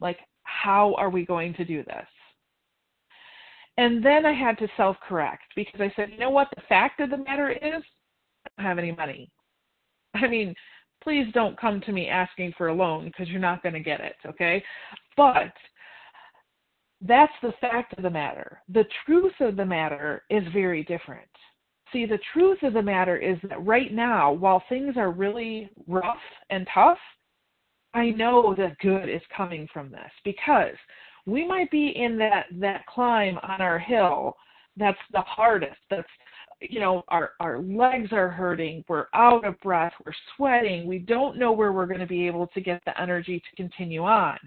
Like, 0.00 0.18
how 0.44 0.94
are 0.94 1.10
we 1.10 1.26
going 1.26 1.54
to 1.54 1.64
do 1.64 1.82
this? 1.82 2.06
And 3.78 4.04
then 4.04 4.24
I 4.24 4.32
had 4.32 4.58
to 4.58 4.68
self 4.76 4.96
correct 5.06 5.44
because 5.56 5.80
I 5.80 5.92
said, 5.96 6.10
you 6.10 6.18
know 6.18 6.30
what? 6.30 6.48
The 6.54 6.62
fact 6.68 7.00
of 7.00 7.10
the 7.10 7.18
matter 7.18 7.50
is, 7.50 7.60
I 7.62 8.50
don't 8.56 8.66
have 8.66 8.78
any 8.78 8.92
money. 8.92 9.30
I 10.14 10.28
mean, 10.28 10.54
please 11.02 11.26
don't 11.32 11.58
come 11.58 11.80
to 11.82 11.92
me 11.92 12.08
asking 12.08 12.52
for 12.56 12.68
a 12.68 12.74
loan 12.74 13.06
because 13.06 13.28
you're 13.28 13.40
not 13.40 13.62
going 13.62 13.74
to 13.74 13.80
get 13.80 14.00
it, 14.00 14.16
okay? 14.26 14.62
But 15.16 15.52
that's 17.00 17.32
the 17.42 17.52
fact 17.60 17.94
of 17.96 18.02
the 18.02 18.10
matter. 18.10 18.62
The 18.68 18.84
truth 19.04 19.34
of 19.40 19.56
the 19.56 19.66
matter 19.66 20.22
is 20.30 20.42
very 20.52 20.82
different. 20.84 21.28
See, 21.92 22.06
the 22.06 22.18
truth 22.32 22.58
of 22.62 22.72
the 22.72 22.82
matter 22.82 23.16
is 23.16 23.38
that 23.48 23.64
right 23.64 23.92
now, 23.92 24.32
while 24.32 24.62
things 24.68 24.96
are 24.96 25.12
really 25.12 25.70
rough 25.86 26.16
and 26.50 26.66
tough, 26.72 26.98
I 27.94 28.10
know 28.10 28.54
that 28.58 28.78
good 28.78 29.08
is 29.08 29.22
coming 29.34 29.68
from 29.72 29.90
this 29.90 30.10
because 30.24 30.74
we 31.26 31.46
might 31.46 31.70
be 31.70 31.92
in 31.96 32.18
that 32.18 32.46
that 32.60 32.84
climb 32.86 33.38
on 33.42 33.60
our 33.60 33.78
hill 33.78 34.36
that's 34.76 34.98
the 35.12 35.22
hardest. 35.22 35.78
That's 35.90 36.08
you 36.60 36.80
know, 36.80 37.02
our 37.08 37.32
our 37.40 37.60
legs 37.60 38.12
are 38.12 38.28
hurting, 38.28 38.84
we're 38.88 39.06
out 39.14 39.44
of 39.44 39.60
breath, 39.60 39.92
we're 40.04 40.12
sweating, 40.36 40.86
we 40.86 40.98
don't 40.98 41.38
know 41.38 41.52
where 41.52 41.72
we're 41.72 41.86
going 41.86 42.00
to 42.00 42.06
be 42.06 42.26
able 42.26 42.46
to 42.48 42.60
get 42.60 42.82
the 42.86 43.00
energy 43.00 43.40
to 43.40 43.56
continue 43.56 44.04
on. 44.04 44.38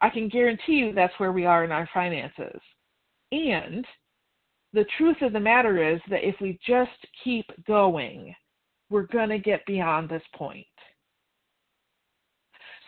I 0.00 0.10
can 0.10 0.28
guarantee 0.28 0.74
you 0.74 0.92
that's 0.92 1.18
where 1.18 1.32
we 1.32 1.44
are 1.44 1.64
in 1.64 1.72
our 1.72 1.88
finances. 1.92 2.60
And 3.32 3.84
the 4.72 4.86
truth 4.96 5.16
of 5.22 5.32
the 5.32 5.40
matter 5.40 5.92
is 5.92 6.00
that 6.08 6.26
if 6.26 6.36
we 6.40 6.58
just 6.66 6.90
keep 7.24 7.46
going, 7.66 8.34
we're 8.90 9.02
going 9.02 9.30
to 9.30 9.38
get 9.38 9.66
beyond 9.66 10.08
this 10.08 10.22
point. 10.34 10.66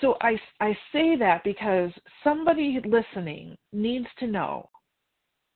So 0.00 0.16
I, 0.22 0.38
I 0.60 0.72
say 0.92 1.16
that 1.16 1.42
because 1.44 1.90
somebody 2.24 2.80
listening 2.86 3.56
needs 3.72 4.06
to 4.18 4.26
know 4.26 4.68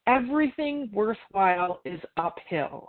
everything 0.06 0.90
worthwhile 0.92 1.80
is 1.84 2.00
uphill. 2.16 2.88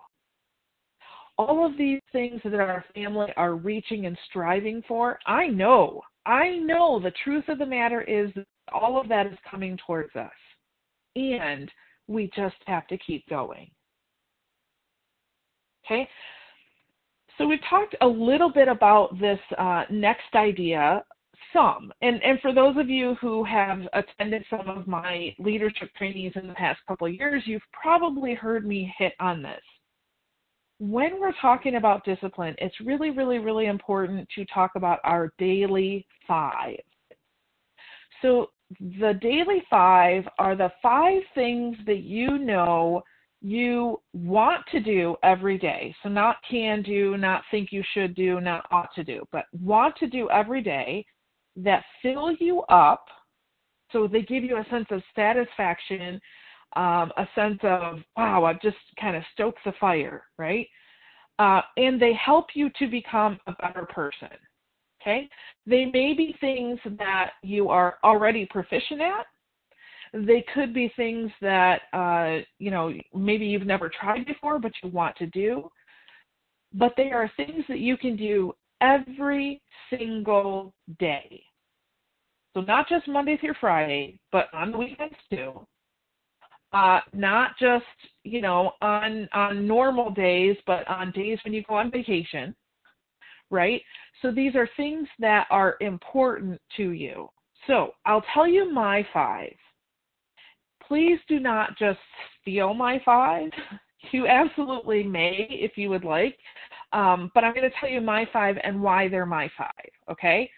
All 1.37 1.65
of 1.65 1.77
these 1.77 2.01
things 2.11 2.39
that 2.43 2.53
our 2.55 2.85
family 2.93 3.31
are 3.35 3.55
reaching 3.55 4.05
and 4.05 4.17
striving 4.29 4.81
for, 4.87 5.19
I 5.25 5.47
know, 5.47 6.01
I 6.25 6.57
know 6.57 6.99
the 6.99 7.11
truth 7.23 7.45
of 7.49 7.59
the 7.59 7.65
matter 7.65 8.01
is 8.01 8.31
that 8.35 8.45
all 8.73 8.99
of 8.99 9.07
that 9.09 9.27
is 9.27 9.37
coming 9.49 9.77
towards 9.85 10.15
us. 10.15 10.31
And 11.15 11.71
we 12.07 12.29
just 12.35 12.55
have 12.67 12.87
to 12.87 12.97
keep 12.97 13.27
going. 13.27 13.69
Okay? 15.85 16.07
So 17.37 17.45
we've 17.45 17.59
talked 17.69 17.95
a 18.01 18.07
little 18.07 18.51
bit 18.51 18.67
about 18.67 19.19
this 19.19 19.39
uh, 19.57 19.83
next 19.89 20.33
idea, 20.35 21.03
some. 21.53 21.91
And, 22.01 22.21
and 22.23 22.39
for 22.41 22.53
those 22.53 22.77
of 22.77 22.89
you 22.89 23.15
who 23.21 23.43
have 23.43 23.79
attended 23.93 24.43
some 24.49 24.67
of 24.69 24.87
my 24.87 25.35
leadership 25.39 25.89
trainings 25.97 26.33
in 26.35 26.47
the 26.47 26.53
past 26.53 26.79
couple 26.87 27.07
of 27.07 27.13
years, 27.13 27.43
you've 27.45 27.61
probably 27.71 28.33
heard 28.33 28.65
me 28.65 28.93
hit 28.97 29.13
on 29.19 29.41
this. 29.41 29.61
When 30.79 31.19
we're 31.19 31.33
talking 31.41 31.75
about 31.75 32.03
discipline, 32.03 32.55
it's 32.57 32.75
really, 32.81 33.09
really, 33.09 33.39
really 33.39 33.67
important 33.67 34.27
to 34.35 34.45
talk 34.45 34.71
about 34.75 34.99
our 35.03 35.31
daily 35.37 36.05
five. 36.27 36.77
So 38.21 38.49
the 38.79 39.17
daily 39.21 39.63
five 39.69 40.23
are 40.39 40.55
the 40.55 40.71
five 40.81 41.21
things 41.33 41.77
that 41.85 41.99
you 41.99 42.37
know 42.37 43.03
you 43.41 44.01
want 44.13 44.63
to 44.71 44.79
do 44.79 45.15
every 45.23 45.57
day. 45.57 45.95
So, 46.01 46.09
not 46.09 46.37
can 46.49 46.81
do, 46.81 47.15
not 47.15 47.43
think 47.51 47.71
you 47.71 47.83
should 47.93 48.15
do, 48.15 48.41
not 48.41 48.65
ought 48.71 48.89
to 48.95 49.03
do, 49.03 49.23
but 49.31 49.45
want 49.61 49.95
to 49.97 50.07
do 50.07 50.29
every 50.31 50.63
day 50.63 51.05
that 51.57 51.83
fill 52.01 52.31
you 52.33 52.61
up. 52.63 53.05
So, 53.91 54.07
they 54.07 54.23
give 54.23 54.43
you 54.43 54.57
a 54.57 54.65
sense 54.69 54.87
of 54.91 55.01
satisfaction, 55.15 56.19
um, 56.75 57.11
a 57.17 57.27
sense 57.35 57.59
of, 57.63 57.99
wow, 58.17 58.43
I've 58.43 58.61
just 58.61 58.77
kind 58.99 59.15
of 59.15 59.23
stoked 59.33 59.59
the 59.63 59.73
fire, 59.79 60.23
right? 60.37 60.67
Uh, 61.39 61.61
and 61.77 62.01
they 62.01 62.13
help 62.13 62.47
you 62.53 62.69
to 62.79 62.87
become 62.87 63.39
a 63.47 63.53
better 63.61 63.85
person. 63.85 64.29
Okay? 65.01 65.29
They 65.67 65.85
may 65.85 66.13
be 66.13 66.35
things 66.39 66.79
that 66.97 67.31
you 67.43 67.69
are 67.69 67.97
already 68.03 68.47
proficient 68.49 69.01
at. 69.01 69.25
They 70.13 70.45
could 70.53 70.73
be 70.73 70.91
things 70.95 71.29
that 71.41 71.81
uh, 71.91 72.43
you 72.57 72.71
know 72.71 72.93
maybe 73.13 73.45
you've 73.45 73.65
never 73.65 73.89
tried 73.89 74.25
before, 74.25 74.59
but 74.59 74.71
you 74.81 74.89
want 74.89 75.15
to 75.17 75.27
do. 75.27 75.69
But 76.73 76.93
they 76.95 77.11
are 77.11 77.29
things 77.35 77.65
that 77.67 77.79
you 77.79 77.97
can 77.97 78.15
do 78.15 78.53
every 78.85 79.61
single 79.89 80.73
day. 80.99 81.43
So 82.53 82.61
not 82.61 82.87
just 82.87 83.07
Monday 83.07 83.37
through 83.37 83.55
Friday, 83.59 84.19
but 84.31 84.47
on 84.53 84.71
the 84.71 84.77
weekends 84.77 85.15
too. 85.29 85.65
Uh, 86.71 86.99
not 87.13 87.51
just 87.59 87.85
you 88.23 88.41
know 88.41 88.71
on 88.81 89.27
on 89.33 89.67
normal 89.67 90.11
days, 90.11 90.57
but 90.65 90.87
on 90.87 91.11
days 91.11 91.39
when 91.43 91.53
you 91.53 91.63
go 91.67 91.75
on 91.75 91.91
vacation, 91.91 92.55
right? 93.49 93.81
So 94.21 94.31
these 94.31 94.55
are 94.55 94.69
things 94.77 95.07
that 95.19 95.47
are 95.49 95.75
important 95.81 96.61
to 96.77 96.91
you. 96.91 97.29
So 97.67 97.91
I'll 98.05 98.23
tell 98.33 98.47
you 98.47 98.71
my 98.71 99.05
five. 99.13 99.53
Please 100.87 101.19
do 101.27 101.39
not 101.39 101.77
just 101.77 101.99
steal 102.41 102.73
my 102.73 103.01
five. 103.05 103.49
You 104.11 104.27
absolutely 104.27 105.01
may 105.01 105.47
if 105.49 105.79
you 105.79 105.89
would 105.89 106.03
like, 106.03 106.37
um, 106.95 107.31
but 107.35 107.43
I'm 107.43 107.53
going 107.53 107.69
to 107.69 107.75
tell 107.79 107.89
you 107.89 108.01
my 108.01 108.27
five 108.33 108.55
and 108.63 108.81
why 108.81 109.07
they're 109.07 109.25
my 109.25 109.49
five. 109.57 109.89
Okay. 110.09 110.49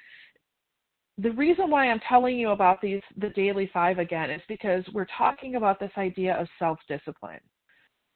The 1.17 1.31
reason 1.31 1.69
why 1.69 1.89
I'm 1.89 1.99
telling 2.07 2.37
you 2.37 2.51
about 2.51 2.79
these, 2.79 3.01
the 3.17 3.29
daily 3.29 3.69
five 3.73 3.97
again, 3.97 4.29
is 4.29 4.41
because 4.47 4.85
we're 4.93 5.07
talking 5.17 5.55
about 5.55 5.79
this 5.79 5.91
idea 5.97 6.35
of 6.35 6.47
self 6.59 6.79
discipline. 6.87 7.39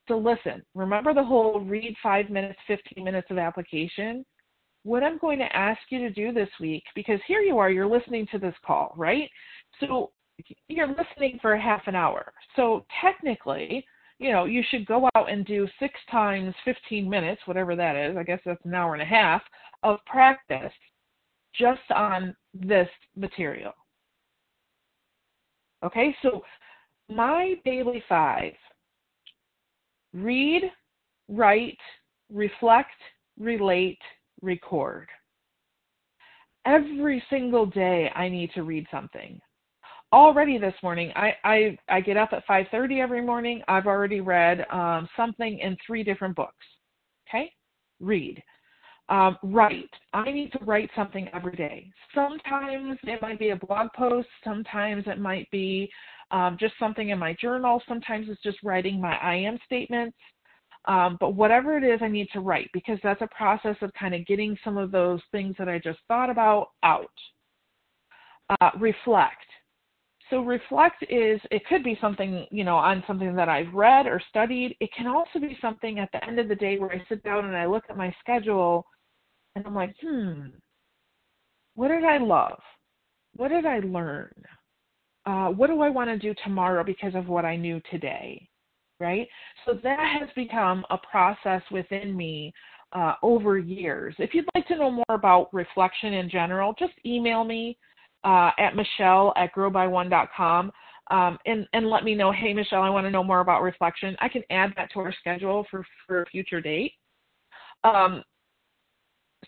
So 0.08 0.18
listen, 0.18 0.64
remember 0.76 1.14
the 1.14 1.24
whole 1.24 1.62
read 1.62 1.96
five 2.02 2.30
minutes, 2.30 2.60
15 2.68 3.04
minutes 3.04 3.28
of 3.32 3.38
application? 3.38 4.24
what 4.84 5.04
I'm 5.04 5.18
going 5.18 5.40
to 5.40 5.56
ask 5.56 5.80
you 5.90 6.00
to 6.00 6.10
do 6.10 6.32
this 6.32 6.50
week, 6.60 6.84
because 6.96 7.20
here 7.28 7.42
you 7.42 7.58
are, 7.58 7.70
you're 7.70 7.88
listening 7.88 8.28
to 8.32 8.40
this 8.40 8.56
call, 8.66 8.94
right? 8.98 9.30
So 9.80 10.12
you're 10.68 10.88
listening 10.88 11.38
for 11.42 11.56
half 11.56 11.82
an 11.86 11.96
hour. 11.96 12.34
So 12.56 12.86
technically, 13.02 13.86
you 14.22 14.32
know, 14.32 14.46
you 14.46 14.62
should 14.70 14.86
go 14.86 15.10
out 15.16 15.32
and 15.32 15.44
do 15.48 15.68
six 15.80 15.96
times 16.12 16.54
15 16.64 17.10
minutes, 17.10 17.42
whatever 17.46 17.76
that 17.76 17.96
is. 17.96 18.16
I 18.16 18.22
guess 18.22 18.40
that's 18.46 18.64
an 18.66 18.76
hour 18.76 18.94
and 18.94 19.02
a 19.02 19.06
half 19.06 19.42
of 19.82 19.98
practice 20.06 20.72
just 21.58 21.82
on 21.94 22.36
this 22.54 22.88
material. 23.16 23.74
Okay, 25.84 26.16
so 26.22 26.44
my 27.10 27.56
daily 27.66 28.04
five 28.08 28.54
read, 30.14 30.62
write, 31.28 31.80
reflect, 32.32 32.92
relate, 33.40 33.98
record. 34.44 35.08
Every 36.68 37.24
single 37.28 37.66
day 37.66 38.12
I 38.14 38.30
need 38.30 38.52
to 38.54 38.62
read 38.62 38.86
something. 38.92 39.42
Already 40.14 40.58
this 40.58 40.74
morning, 40.84 41.12
I, 41.16 41.34
I, 41.46 41.78
I 41.88 42.02
get 42.02 42.18
up 42.18 42.34
at 42.34 42.46
5.30 42.46 43.02
every 43.02 43.22
morning. 43.22 43.62
I've 43.70 43.88
already 43.88 44.20
read 44.20 44.66
um, 44.70 45.08
something 45.16 45.60
in 45.60 45.78
three 45.88 46.04
different 46.04 46.36
books. 46.36 46.66
Okay? 47.30 47.54
Read. 48.02 48.44
Um, 49.08 49.38
write. 49.42 49.90
I 50.14 50.30
need 50.32 50.52
to 50.52 50.60
write 50.66 50.90
something 50.98 51.30
every 51.34 51.56
day. 51.56 51.90
Sometimes 52.14 52.98
it 53.04 53.22
might 53.22 53.40
be 53.40 53.50
a 53.50 53.56
blog 53.56 53.88
post. 53.96 54.28
Sometimes 54.44 55.06
it 55.08 55.20
might 55.20 55.50
be 55.50 55.90
um, 56.32 56.58
just 56.60 56.74
something 56.78 57.10
in 57.10 57.20
my 57.20 57.34
journal. 57.40 57.82
Sometimes 57.88 58.28
it's 58.30 58.42
just 58.42 58.58
writing 58.64 59.00
my 59.00 59.16
I 59.18 59.36
am 59.36 59.58
statements. 59.66 60.18
Um, 60.86 61.18
but 61.20 61.36
whatever 61.36 61.78
it 61.78 61.84
is, 61.84 62.00
I 62.02 62.08
need 62.10 62.28
to 62.34 62.42
write 62.42 62.70
because 62.74 63.00
that's 63.04 63.22
a 63.22 63.28
process 63.28 63.76
of 63.82 63.94
kind 63.94 64.16
of 64.16 64.26
getting 64.26 64.58
some 64.64 64.78
of 64.78 64.92
those 64.92 65.22
things 65.32 65.56
that 65.58 65.70
I 65.70 65.80
just 65.80 66.00
thought 66.08 66.30
about 66.30 66.70
out. 66.84 67.12
Uh, 68.60 68.72
reflect. 68.80 69.46
So 70.32 70.42
reflect 70.42 71.04
is 71.04 71.40
it 71.52 71.66
could 71.68 71.84
be 71.84 71.98
something 72.02 72.48
you 72.50 72.64
know 72.64 72.78
on 72.78 73.04
something 73.06 73.36
that 73.36 73.50
I've 73.50 73.72
read 73.74 74.08
or 74.08 74.20
studied. 74.30 74.76
It 74.80 74.90
can 74.98 75.06
also 75.06 75.40
be 75.40 75.56
something 75.62 76.00
at 76.00 76.10
the 76.12 76.26
end 76.26 76.40
of 76.40 76.48
the 76.48 76.56
day 76.56 76.80
where 76.80 76.92
I 76.92 77.04
sit 77.08 77.24
down 77.24 77.46
and 77.46 77.56
I 77.56 77.68
look 77.68 77.84
at 77.90 77.98
my 77.98 78.16
schedule 78.20 78.88
and 79.56 79.68
I'm 79.68 79.76
like, 79.76 79.94
hmm, 80.02 80.48
what 81.76 81.90
did 81.90 82.04
I 82.04 82.18
love? 82.18 82.60
What 83.36 83.50
did 83.50 83.68
I 83.68 83.80
learn? 83.80 84.34
Uh, 85.28 85.50
what 85.50 85.68
do 85.68 85.82
I 85.82 85.90
want 85.90 86.10
to 86.10 86.18
do 86.18 86.34
tomorrow 86.44 86.84
because 86.84 87.14
of 87.14 87.28
what 87.28 87.46
I 87.46 87.56
knew 87.56 87.80
today? 87.92 88.50
right? 89.02 89.28
So 89.66 89.74
that 89.84 90.20
has 90.20 90.30
become 90.36 90.86
a 90.92 90.98
process 90.98 91.62
within 91.72 92.16
me 92.16 92.54
uh, 92.94 93.16
over 93.24 93.58
years. 93.58 94.16
If 94.20 94.34
you'd 94.34 94.46
like 94.56 94.68
to 94.68 94.78
know 94.78 94.92
more 94.92 95.06
about 95.10 95.54
reflection 95.54 96.14
in 96.14 96.30
general, 96.30 96.74
just 96.78 96.94
email 97.06 97.44
me 97.44 97.78
uh, 98.24 98.52
at 98.60 98.76
michelle 98.76 99.34
at 99.36 99.54
growby1.com. 99.56 100.72
um, 101.12 101.38
and 101.46 101.68
and 101.74 101.90
let 101.90 102.04
me 102.04 102.16
know, 102.16 102.32
hey 102.32 102.54
Michelle, 102.54 102.84
I 102.84 102.90
want 102.90 103.06
to 103.06 103.12
know 103.12 103.24
more 103.24 103.42
about 103.42 103.62
reflection. 103.62 104.16
I 104.20 104.30
can 104.30 104.44
add 104.50 104.74
that 104.78 104.92
to 104.94 105.00
our 105.00 105.14
schedule 105.20 105.66
for 105.70 105.86
for 106.08 106.22
a 106.22 106.26
future 106.28 106.62
date. 106.62 106.94
Um, 107.84 108.24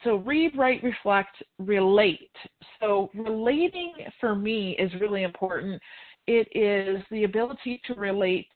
so 0.04 0.16
read, 0.16 0.58
write, 0.58 0.84
reflect, 0.84 1.44
relate. 1.60 2.32
So 2.80 3.12
relating 3.14 3.94
for 4.20 4.36
me 4.36 4.76
is 4.80 4.92
really 5.00 5.24
important. 5.24 5.82
It 6.26 6.48
is 6.56 7.04
the 7.12 7.26
ability 7.26 7.82
to 7.88 7.94
relate 7.94 8.48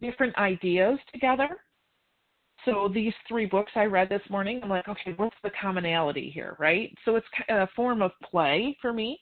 different 0.00 0.36
ideas 0.38 0.98
together. 1.12 1.48
So 2.64 2.88
these 2.92 3.12
three 3.28 3.46
books 3.46 3.72
I 3.74 3.84
read 3.84 4.08
this 4.08 4.22
morning, 4.30 4.60
I'm 4.62 4.70
like, 4.70 4.88
okay, 4.88 5.12
what's 5.16 5.36
the 5.42 5.50
commonality 5.60 6.30
here, 6.32 6.56
right? 6.58 6.94
So 7.04 7.16
it's 7.16 7.26
a 7.48 7.68
form 7.76 8.00
of 8.00 8.12
play 8.30 8.76
for 8.80 8.92
me. 8.92 9.20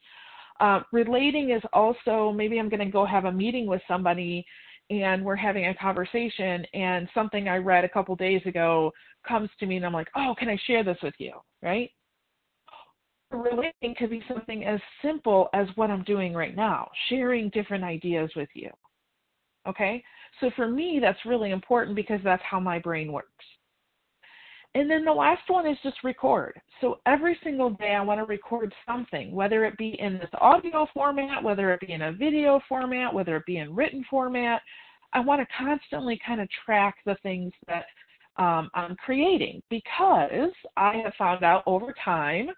Uh, 0.60 0.80
relating 0.92 1.50
is 1.50 1.62
also 1.72 2.32
maybe 2.32 2.58
I'm 2.58 2.68
going 2.68 2.80
to 2.80 2.92
go 2.92 3.04
have 3.04 3.24
a 3.24 3.32
meeting 3.32 3.66
with 3.66 3.82
somebody 3.88 4.44
and 4.90 5.24
we're 5.24 5.36
having 5.36 5.66
a 5.66 5.74
conversation 5.74 6.64
and 6.74 7.08
something 7.14 7.48
I 7.48 7.56
read 7.56 7.84
a 7.84 7.88
couple 7.88 8.14
days 8.16 8.42
ago 8.46 8.92
comes 9.26 9.48
to 9.60 9.66
me 9.66 9.76
and 9.76 9.86
I'm 9.86 9.92
like, 9.92 10.08
oh, 10.16 10.34
can 10.38 10.48
I 10.48 10.58
share 10.66 10.84
this 10.84 10.98
with 11.02 11.14
you, 11.18 11.32
right? 11.62 11.90
Relating 13.30 13.94
could 13.96 14.10
be 14.10 14.22
something 14.28 14.64
as 14.64 14.80
simple 15.02 15.48
as 15.54 15.66
what 15.76 15.90
I'm 15.90 16.02
doing 16.04 16.34
right 16.34 16.54
now, 16.54 16.90
sharing 17.08 17.48
different 17.50 17.84
ideas 17.84 18.30
with 18.36 18.50
you. 18.54 18.70
Okay? 19.66 20.04
So 20.40 20.50
for 20.56 20.68
me, 20.68 20.98
that's 21.00 21.18
really 21.24 21.50
important 21.50 21.96
because 21.96 22.20
that's 22.22 22.42
how 22.42 22.60
my 22.60 22.78
brain 22.78 23.10
works. 23.10 23.44
And 24.74 24.90
then 24.90 25.04
the 25.04 25.12
last 25.12 25.42
one 25.48 25.66
is 25.66 25.76
just 25.82 26.02
record. 26.02 26.58
So 26.80 27.00
every 27.04 27.38
single 27.44 27.70
day 27.70 27.94
I 27.94 28.02
want 28.02 28.20
to 28.20 28.24
record 28.24 28.74
something, 28.86 29.30
whether 29.32 29.66
it 29.66 29.76
be 29.76 29.96
in 30.00 30.14
this 30.14 30.30
audio 30.40 30.86
format, 30.94 31.42
whether 31.42 31.72
it 31.74 31.80
be 31.80 31.92
in 31.92 32.02
a 32.02 32.12
video 32.12 32.58
format, 32.68 33.12
whether 33.12 33.36
it 33.36 33.46
be 33.46 33.58
in 33.58 33.74
written 33.74 34.04
format. 34.08 34.62
I 35.12 35.20
want 35.20 35.42
to 35.42 35.56
constantly 35.56 36.18
kind 36.26 36.40
of 36.40 36.48
track 36.64 36.96
the 37.04 37.16
things 37.22 37.52
that 37.68 37.84
um, 38.38 38.70
I'm 38.74 38.96
creating 38.96 39.62
because 39.68 40.50
I 40.78 41.02
have 41.04 41.12
found 41.18 41.44
out 41.44 41.62
over 41.66 41.94
time 42.02 42.48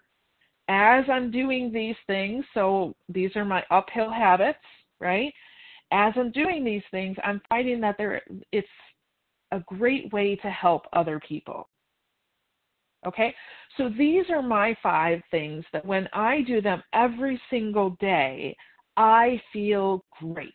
as 0.67 1.05
I'm 1.11 1.31
doing 1.31 1.71
these 1.71 1.95
things, 2.07 2.43
so 2.53 2.95
these 3.09 3.35
are 3.35 3.45
my 3.45 3.63
uphill 3.69 4.09
habits, 4.09 4.57
right? 4.99 5.31
As 5.91 6.13
I'm 6.17 6.31
doing 6.31 6.63
these 6.63 6.81
things, 6.91 7.17
I'm 7.23 7.41
finding 7.49 7.79
that 7.81 7.95
there 7.97 8.21
it's 8.51 8.67
a 9.51 9.59
great 9.67 10.11
way 10.11 10.35
to 10.37 10.49
help 10.49 10.85
other 10.93 11.19
people. 11.27 11.67
Okay, 13.05 13.33
so 13.77 13.89
these 13.89 14.25
are 14.31 14.41
my 14.41 14.75
five 14.81 15.21
things 15.29 15.63
that 15.73 15.85
when 15.85 16.07
I 16.13 16.41
do 16.41 16.61
them 16.61 16.81
every 16.93 17.39
single 17.49 17.91
day, 17.99 18.55
I 18.97 19.39
feel 19.53 20.03
great. 20.21 20.51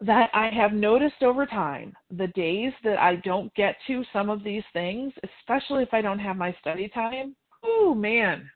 That 0.00 0.30
I 0.34 0.50
have 0.50 0.72
noticed 0.72 1.22
over 1.22 1.46
time, 1.46 1.94
the 2.10 2.28
days 2.28 2.72
that 2.84 2.98
I 2.98 3.16
don't 3.16 3.52
get 3.54 3.76
to 3.86 4.04
some 4.12 4.30
of 4.30 4.44
these 4.44 4.64
things, 4.72 5.12
especially 5.40 5.82
if 5.82 5.92
I 5.92 6.02
don't 6.02 6.18
have 6.18 6.36
my 6.36 6.54
study 6.60 6.88
time, 6.88 7.34
oh 7.62 7.94
man, 7.94 8.48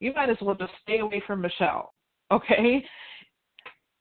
you 0.00 0.12
might 0.14 0.30
as 0.30 0.38
well 0.40 0.54
just 0.54 0.72
stay 0.82 0.98
away 0.98 1.22
from 1.26 1.40
Michelle. 1.40 1.92
Okay? 2.30 2.84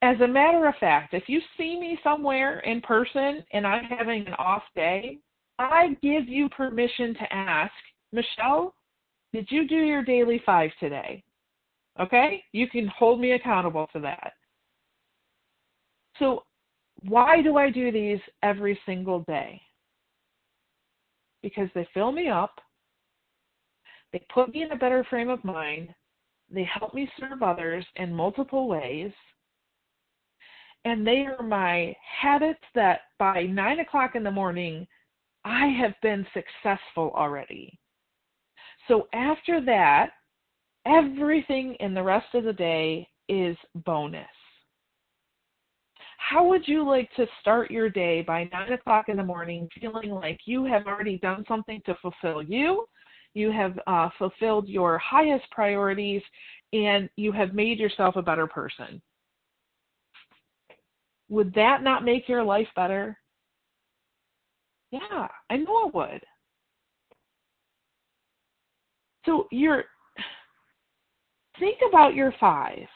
As 0.01 0.19
a 0.21 0.27
matter 0.27 0.67
of 0.67 0.75
fact, 0.79 1.13
if 1.13 1.23
you 1.27 1.39
see 1.57 1.79
me 1.79 1.97
somewhere 2.03 2.59
in 2.61 2.81
person 2.81 3.43
and 3.53 3.65
I'm 3.65 3.85
having 3.85 4.27
an 4.27 4.33
off 4.33 4.63
day, 4.75 5.19
I 5.57 5.97
give 6.01 6.27
you 6.27 6.49
permission 6.49 7.13
to 7.13 7.33
ask, 7.33 7.71
Michelle, 8.11 8.75
did 9.33 9.47
you 9.49 9.67
do 9.67 9.75
your 9.75 10.03
daily 10.03 10.41
five 10.45 10.71
today? 10.79 11.23
Okay? 11.99 12.43
You 12.51 12.67
can 12.67 12.87
hold 12.87 13.19
me 13.19 13.33
accountable 13.33 13.87
for 13.91 13.99
that. 13.99 14.33
So, 16.19 16.43
why 17.07 17.41
do 17.41 17.57
I 17.57 17.69
do 17.69 17.91
these 17.91 18.19
every 18.41 18.79
single 18.85 19.19
day? 19.27 19.61
Because 21.41 21.69
they 21.75 21.87
fill 21.93 22.11
me 22.11 22.29
up, 22.29 22.59
they 24.11 24.25
put 24.33 24.53
me 24.53 24.63
in 24.63 24.71
a 24.71 24.77
better 24.77 25.03
frame 25.09 25.29
of 25.29 25.43
mind, 25.43 25.93
they 26.49 26.63
help 26.63 26.93
me 26.93 27.09
serve 27.19 27.43
others 27.43 27.85
in 27.95 28.13
multiple 28.13 28.67
ways, 28.67 29.11
and 30.85 31.05
they 31.05 31.25
are 31.25 31.43
my 31.43 31.93
habits 32.21 32.63
that 32.75 33.01
by 33.19 33.43
nine 33.43 33.79
o'clock 33.79 34.15
in 34.15 34.23
the 34.23 34.31
morning, 34.31 34.87
I 35.45 35.67
have 35.79 35.93
been 36.01 36.25
successful 36.33 37.11
already. 37.15 37.77
So 38.87 39.07
after 39.13 39.63
that, 39.65 40.09
everything 40.87 41.75
in 41.79 41.93
the 41.93 42.03
rest 42.03 42.33
of 42.33 42.43
the 42.43 42.53
day 42.53 43.07
is 43.29 43.55
bonus. 43.85 44.27
How 46.17 46.43
would 46.47 46.67
you 46.67 46.83
like 46.83 47.09
to 47.15 47.27
start 47.39 47.69
your 47.69 47.89
day 47.89 48.23
by 48.23 48.49
9 48.51 48.73
o'clock 48.73 49.09
in 49.09 49.17
the 49.17 49.23
morning 49.23 49.69
feeling 49.79 50.09
like 50.09 50.39
you 50.45 50.65
have 50.65 50.87
already 50.87 51.19
done 51.19 51.45
something 51.47 51.79
to 51.85 51.95
fulfill 52.01 52.41
you? 52.41 52.85
You 53.35 53.51
have 53.51 53.77
uh, 53.85 54.09
fulfilled 54.17 54.67
your 54.67 54.97
highest 54.97 55.45
priorities 55.51 56.23
and 56.73 57.07
you 57.17 57.31
have 57.31 57.53
made 57.53 57.77
yourself 57.79 58.15
a 58.15 58.21
better 58.23 58.47
person. 58.47 58.99
Would 61.29 61.53
that 61.53 61.83
not 61.83 62.03
make 62.03 62.27
your 62.27 62.43
life 62.43 62.67
better? 62.75 63.17
Yeah, 64.95 65.27
I 65.49 65.57
know 65.57 65.87
it 65.87 65.93
would. 65.93 66.23
So 69.25 69.47
you're 69.51 69.83
think 71.59 71.79
about 71.89 72.13
your 72.15 72.33
five. 72.39 72.87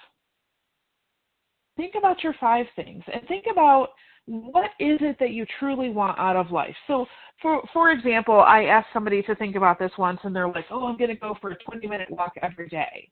Think 1.75 1.95
about 1.97 2.23
your 2.23 2.33
five 2.39 2.67
things 2.75 3.03
and 3.11 3.27
think 3.27 3.45
about 3.51 3.89
what 4.25 4.71
is 4.79 4.99
it 5.01 5.17
that 5.19 5.31
you 5.31 5.45
truly 5.59 5.89
want 5.89 6.17
out 6.19 6.35
of 6.37 6.51
life. 6.51 6.75
So 6.87 7.05
for 7.41 7.61
for 7.73 7.91
example, 7.91 8.39
I 8.39 8.65
asked 8.65 8.89
somebody 8.93 9.21
to 9.23 9.35
think 9.35 9.57
about 9.57 9.77
this 9.77 9.91
once 9.97 10.19
and 10.23 10.33
they're 10.33 10.47
like, 10.47 10.65
"Oh, 10.71 10.87
I'm 10.87 10.97
going 10.97 11.09
to 11.09 11.15
go 11.15 11.35
for 11.41 11.51
a 11.51 11.55
20 11.57 11.85
minute 11.87 12.09
walk 12.11 12.33
every 12.41 12.69
day." 12.69 13.09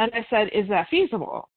And 0.00 0.10
I 0.12 0.26
said, 0.28 0.48
"Is 0.52 0.68
that 0.70 0.88
feasible?" 0.90 1.48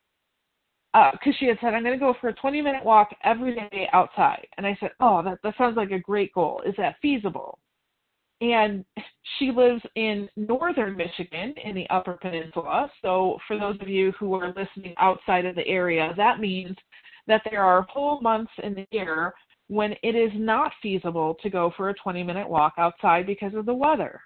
Because 0.93 1.33
uh, 1.33 1.37
she 1.39 1.45
had 1.45 1.57
said, 1.61 1.73
I'm 1.73 1.83
going 1.83 1.97
to 1.97 1.99
go 1.99 2.15
for 2.19 2.29
a 2.29 2.33
20 2.33 2.61
minute 2.61 2.83
walk 2.83 3.09
every 3.23 3.55
day 3.55 3.87
outside. 3.93 4.45
And 4.57 4.67
I 4.67 4.77
said, 4.79 4.91
Oh, 4.99 5.21
that, 5.23 5.39
that 5.43 5.55
sounds 5.57 5.77
like 5.77 5.91
a 5.91 5.99
great 5.99 6.33
goal. 6.33 6.61
Is 6.65 6.75
that 6.77 6.97
feasible? 7.01 7.59
And 8.41 8.83
she 9.37 9.51
lives 9.51 9.81
in 9.95 10.27
northern 10.35 10.97
Michigan 10.97 11.53
in 11.63 11.75
the 11.75 11.87
Upper 11.89 12.13
Peninsula. 12.13 12.91
So, 13.01 13.37
for 13.47 13.57
those 13.57 13.79
of 13.79 13.87
you 13.87 14.11
who 14.19 14.33
are 14.33 14.47
listening 14.47 14.95
outside 14.97 15.45
of 15.45 15.55
the 15.55 15.67
area, 15.67 16.13
that 16.17 16.39
means 16.39 16.75
that 17.27 17.43
there 17.49 17.63
are 17.63 17.83
whole 17.83 18.19
months 18.21 18.51
in 18.63 18.73
the 18.73 18.87
year 18.91 19.33
when 19.67 19.93
it 20.03 20.15
is 20.15 20.31
not 20.33 20.71
feasible 20.81 21.37
to 21.43 21.49
go 21.49 21.71
for 21.77 21.89
a 21.89 21.93
20 21.93 22.23
minute 22.23 22.49
walk 22.49 22.73
outside 22.77 23.25
because 23.25 23.53
of 23.53 23.65
the 23.65 23.73
weather. 23.73 24.19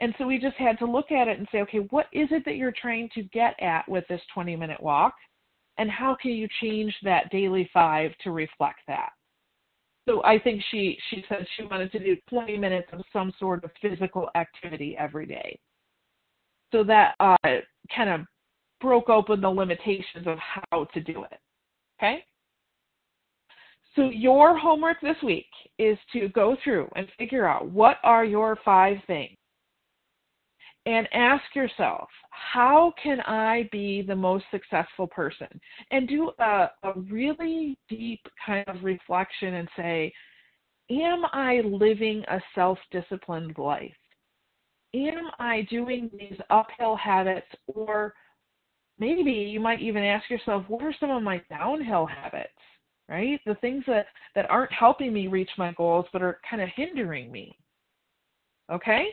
And 0.00 0.14
so 0.18 0.26
we 0.26 0.38
just 0.38 0.56
had 0.56 0.78
to 0.80 0.84
look 0.84 1.10
at 1.10 1.26
it 1.26 1.38
and 1.38 1.48
say, 1.50 1.62
okay, 1.62 1.78
what 1.90 2.06
is 2.12 2.28
it 2.30 2.44
that 2.44 2.56
you're 2.56 2.74
trying 2.80 3.08
to 3.14 3.22
get 3.22 3.60
at 3.62 3.88
with 3.88 4.04
this 4.08 4.20
20 4.34 4.54
minute 4.54 4.80
walk? 4.82 5.14
And 5.78 5.90
how 5.90 6.16
can 6.20 6.32
you 6.32 6.48
change 6.60 6.94
that 7.02 7.30
daily 7.30 7.68
five 7.72 8.12
to 8.24 8.30
reflect 8.30 8.80
that? 8.88 9.10
So 10.08 10.22
I 10.24 10.38
think 10.38 10.62
she 10.70 10.96
she 11.10 11.24
said 11.28 11.46
she 11.56 11.64
wanted 11.64 11.90
to 11.92 11.98
do 11.98 12.16
20 12.30 12.56
minutes 12.56 12.88
of 12.92 13.00
some 13.12 13.32
sort 13.38 13.64
of 13.64 13.70
physical 13.82 14.28
activity 14.34 14.96
every 14.98 15.26
day. 15.26 15.58
So 16.72 16.84
that 16.84 17.14
uh, 17.20 17.36
kind 17.94 18.10
of 18.10 18.20
broke 18.80 19.08
open 19.08 19.40
the 19.40 19.48
limitations 19.48 20.26
of 20.26 20.38
how 20.38 20.84
to 20.84 21.00
do 21.00 21.24
it. 21.24 21.38
Okay? 21.98 22.24
So 23.96 24.10
your 24.10 24.56
homework 24.56 25.00
this 25.00 25.16
week 25.24 25.46
is 25.78 25.96
to 26.12 26.28
go 26.28 26.56
through 26.62 26.88
and 26.94 27.08
figure 27.18 27.46
out 27.46 27.70
what 27.70 27.96
are 28.04 28.24
your 28.24 28.58
five 28.64 28.98
things 29.06 29.36
and 30.86 31.08
ask 31.12 31.42
yourself, 31.54 32.08
how 32.30 32.94
can 33.02 33.20
I 33.22 33.68
be 33.72 34.02
the 34.02 34.14
most 34.14 34.44
successful 34.52 35.08
person? 35.08 35.48
And 35.90 36.08
do 36.08 36.30
a, 36.38 36.70
a 36.84 36.92
really 37.10 37.76
deep 37.88 38.20
kind 38.44 38.64
of 38.68 38.84
reflection 38.84 39.54
and 39.54 39.68
say, 39.76 40.12
am 40.88 41.24
I 41.32 41.60
living 41.64 42.24
a 42.28 42.40
self 42.54 42.78
disciplined 42.92 43.58
life? 43.58 43.92
Am 44.94 45.30
I 45.40 45.66
doing 45.68 46.08
these 46.16 46.38
uphill 46.50 46.94
habits? 46.94 47.48
Or 47.66 48.14
maybe 49.00 49.32
you 49.32 49.58
might 49.58 49.82
even 49.82 50.04
ask 50.04 50.30
yourself, 50.30 50.64
what 50.68 50.84
are 50.84 50.94
some 51.00 51.10
of 51.10 51.22
my 51.22 51.42
downhill 51.50 52.06
habits? 52.06 52.52
Right? 53.08 53.40
The 53.44 53.56
things 53.56 53.82
that, 53.88 54.06
that 54.36 54.48
aren't 54.48 54.72
helping 54.72 55.12
me 55.12 55.26
reach 55.26 55.50
my 55.58 55.72
goals, 55.72 56.06
but 56.12 56.22
are 56.22 56.38
kind 56.48 56.62
of 56.62 56.68
hindering 56.76 57.32
me. 57.32 57.58
Okay? 58.70 59.06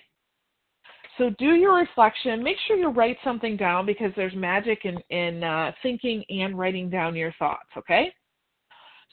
So 1.18 1.30
do 1.38 1.54
your 1.56 1.76
reflection. 1.76 2.44
Make 2.44 2.58
sure 2.68 2.76
you 2.76 2.90
write 2.90 3.18
something 3.24 3.56
down 3.56 3.86
because 3.86 4.12
there's 4.16 4.36
magic 4.36 4.86
in, 4.86 4.98
in 5.10 5.44
uh, 5.44 5.72
thinking 5.84 6.24
and 6.30 6.58
writing 6.58 6.90
down 6.90 7.16
your 7.16 7.34
thoughts, 7.38 7.70
okay? 7.78 8.12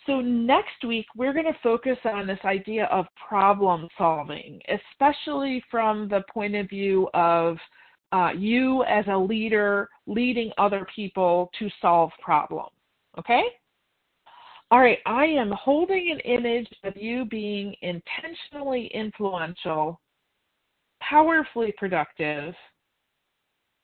So 0.06 0.20
next 0.20 0.82
week, 0.86 1.06
we're 1.14 1.34
going 1.34 1.44
to 1.44 1.58
focus 1.62 1.98
on 2.06 2.26
this 2.26 2.38
idea 2.44 2.86
of 2.86 3.04
problem 3.28 3.86
solving, 3.98 4.60
especially 4.68 5.62
from 5.70 6.08
the 6.08 6.22
point 6.32 6.54
of 6.54 6.70
view 6.70 7.08
of 7.12 7.58
uh, 8.12 8.30
you 8.36 8.82
as 8.84 9.04
a 9.08 9.16
leader 9.16 9.88
leading 10.06 10.50
other 10.56 10.86
people 10.94 11.50
to 11.58 11.68
solve 11.82 12.10
problems. 12.22 12.72
Okay? 13.18 13.42
All 14.70 14.80
right, 14.80 14.98
I 15.04 15.24
am 15.26 15.52
holding 15.52 16.12
an 16.12 16.20
image 16.20 16.68
of 16.84 16.96
you 16.96 17.24
being 17.24 17.74
intentionally 17.82 18.90
influential, 18.94 20.00
powerfully 21.10 21.74
productive, 21.76 22.54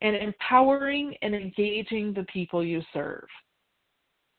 and 0.00 0.16
empowering 0.16 1.14
and 1.22 1.34
engaging 1.34 2.12
the 2.12 2.24
people 2.32 2.64
you 2.64 2.82
serve. 2.92 3.26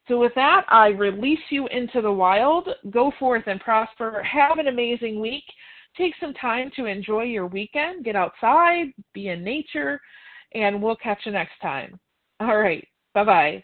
So, 0.07 0.19
with 0.19 0.31
that, 0.35 0.65
I 0.69 0.89
release 0.89 1.39
you 1.49 1.67
into 1.67 2.01
the 2.01 2.11
wild. 2.11 2.69
Go 2.91 3.11
forth 3.19 3.43
and 3.47 3.59
prosper. 3.59 4.23
Have 4.23 4.57
an 4.57 4.67
amazing 4.67 5.19
week. 5.19 5.43
Take 5.97 6.13
some 6.19 6.33
time 6.35 6.71
to 6.75 6.85
enjoy 6.85 7.23
your 7.23 7.47
weekend. 7.47 8.05
Get 8.05 8.15
outside, 8.15 8.93
be 9.13 9.29
in 9.29 9.43
nature, 9.43 9.99
and 10.53 10.81
we'll 10.81 10.95
catch 10.95 11.19
you 11.25 11.31
next 11.31 11.59
time. 11.61 11.99
All 12.39 12.57
right. 12.57 12.87
Bye 13.13 13.25
bye. 13.25 13.63